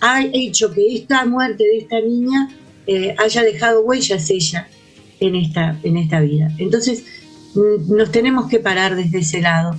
ha 0.00 0.24
hecho 0.24 0.72
que 0.72 0.94
esta 0.94 1.24
muerte 1.24 1.64
de 1.64 1.78
esta 1.78 2.00
niña 2.00 2.50
eh, 2.86 3.14
haya 3.18 3.42
dejado 3.42 3.82
huellas 3.82 4.30
ella 4.30 4.68
en 5.20 5.34
esta, 5.34 5.78
en 5.82 5.96
esta 5.96 6.20
vida. 6.20 6.50
Entonces, 6.58 7.04
nos 7.54 8.10
tenemos 8.10 8.48
que 8.48 8.58
parar 8.58 8.96
desde 8.96 9.18
ese 9.18 9.40
lado 9.40 9.76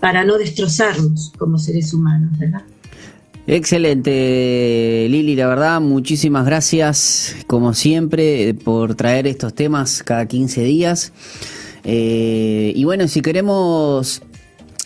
para 0.00 0.24
no 0.24 0.38
destrozarnos 0.38 1.32
como 1.38 1.58
seres 1.58 1.92
humanos, 1.94 2.38
¿verdad? 2.38 2.62
Excelente, 3.48 5.06
Lili, 5.08 5.36
la 5.36 5.46
verdad, 5.46 5.80
muchísimas 5.80 6.44
gracias, 6.46 7.36
como 7.46 7.74
siempre, 7.74 8.54
por 8.54 8.96
traer 8.96 9.28
estos 9.28 9.54
temas 9.54 10.02
cada 10.02 10.26
15 10.26 10.64
días. 10.64 11.12
Eh, 11.84 12.72
y 12.74 12.84
bueno, 12.84 13.06
si 13.06 13.22
queremos 13.22 14.22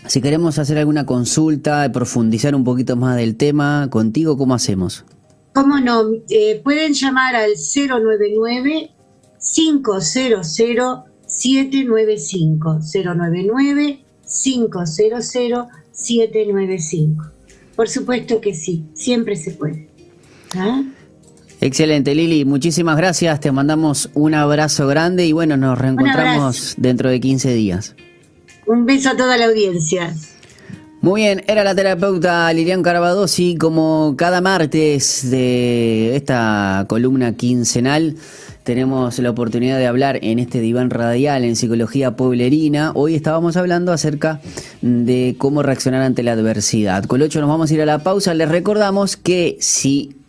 si 0.07 0.21
queremos 0.21 0.59
hacer 0.59 0.79
alguna 0.79 1.07
consulta, 1.07 1.91
profundizar 1.93 2.55
un 2.55 2.65
poquito 2.65 2.97
más 2.97 3.17
del 3.17 3.37
tema 3.37 3.89
contigo, 3.91 4.37
¿cómo 4.37 4.55
hacemos? 4.55 5.05
¿Cómo 5.53 5.81
no? 5.81 6.05
Eh, 6.29 6.61
pueden 6.63 6.93
llamar 6.95 7.35
al 7.37 7.53
099 7.57 8.91
500 9.41 10.05
795 11.27 12.81
099 12.95 14.05
500 14.25 14.91
795. 15.93 17.25
Por 17.77 17.89
supuesto 17.89 18.41
que 18.41 18.55
sí, 18.55 18.85
siempre 18.95 19.37
se 19.37 19.53
puede. 19.53 19.89
¿Ah? 20.55 20.83
Excelente, 21.61 22.15
Lili. 22.15 22.45
Muchísimas 22.45 22.97
gracias. 22.97 23.41
Te 23.41 23.53
mandamos 23.53 24.11
un 24.15 24.35
abrazo 24.35 24.87
grande 24.87 25.27
y 25.27 25.33
bueno, 25.33 25.57
nos 25.57 25.79
reencontramos 25.79 26.75
dentro 26.79 27.11
de 27.11 27.21
15 27.21 27.55
días. 27.55 27.95
Un 28.67 28.87
beso 28.87 29.11
a 29.11 29.17
toda 29.17 29.37
la 29.37 29.47
audiencia. 29.47 30.15
Muy 31.03 31.23
bien, 31.23 31.43
era 31.47 31.65
la 31.65 31.75
terapeuta 31.75 32.53
Lilian 32.53 32.83
Carvadosi, 32.83 33.57
como 33.57 34.17
cada 34.19 34.43
martes 34.43 35.31
de 35.31 36.15
esta 36.15 36.85
columna 36.89 37.33
quincenal. 37.37 38.17
Tenemos 38.65 39.19
la 39.19 39.31
oportunidad 39.31 39.79
de 39.79 39.87
hablar 39.87 40.19
en 40.21 40.39
este 40.39 40.61
diván 40.61 40.91
radial 40.91 41.45
en 41.45 41.57
psicología 41.57 42.17
pueblerina. 42.17 42.93
Hoy 42.95 43.15
estábamos 43.15 43.57
hablando 43.57 43.93
acerca 43.93 44.43
de 44.83 45.37
cómo 45.39 45.63
reaccionar 45.63 46.03
ante 46.03 46.23
la 46.23 46.33
adversidad. 46.33 47.05
Con 47.07 47.21
nos 47.21 47.33
vamos 47.33 47.71
a 47.71 47.75
ir 47.75 47.81
a 47.81 47.87
la 47.87 48.01
pausa. 48.01 48.35
Les 48.35 48.51
recordamos 48.51 49.17
que 49.17 49.57
si 49.59 50.20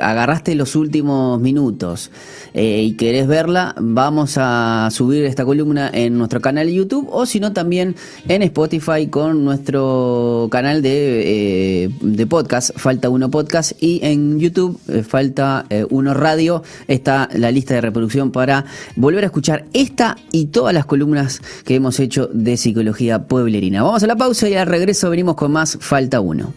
agarraste 0.00 0.56
los 0.56 0.74
últimos 0.74 1.40
minutos 1.40 2.10
eh, 2.52 2.82
y 2.82 2.96
querés 2.96 3.28
verla, 3.28 3.74
vamos 3.78 4.34
a 4.36 4.88
subir 4.90 5.24
esta 5.24 5.44
columna 5.44 5.88
en 5.92 6.18
nuestro 6.18 6.40
canal 6.40 6.66
de 6.66 6.74
YouTube 6.74 7.08
o 7.10 7.26
si 7.26 7.38
no 7.38 7.52
también 7.52 7.94
en 8.26 8.42
Spotify 8.42 9.06
con 9.06 9.44
nuestro 9.44 10.48
canal 10.50 10.82
de, 10.82 11.84
eh, 11.84 11.90
de 12.00 12.26
podcast, 12.26 12.72
Falta 12.76 13.08
Uno 13.08 13.30
Podcast 13.30 13.80
y 13.80 14.00
en 14.02 14.40
YouTube, 14.40 14.80
eh, 14.88 15.04
Falta 15.04 15.64
Uno 15.90 16.12
Radio, 16.12 16.64
está 16.88 17.28
la 17.32 17.50
lista 17.52 17.74
de 17.74 17.82
reproducción 17.82 18.32
para 18.32 18.64
volver 18.96 19.22
a 19.22 19.26
escuchar 19.26 19.66
esta 19.72 20.16
y 20.32 20.46
todas 20.46 20.74
las 20.74 20.86
columnas 20.86 21.40
que 21.64 21.76
hemos 21.76 22.00
hecho 22.00 22.28
de 22.32 22.56
psicología 22.56 23.26
pueblerina. 23.26 23.84
Vamos 23.84 24.02
a 24.02 24.06
la 24.08 24.16
pausa 24.16 24.48
y 24.48 24.54
al 24.54 24.66
regreso 24.66 25.08
venimos 25.08 25.36
con 25.36 25.52
más 25.52 25.78
Falta 25.80 26.20
Uno. 26.20 26.52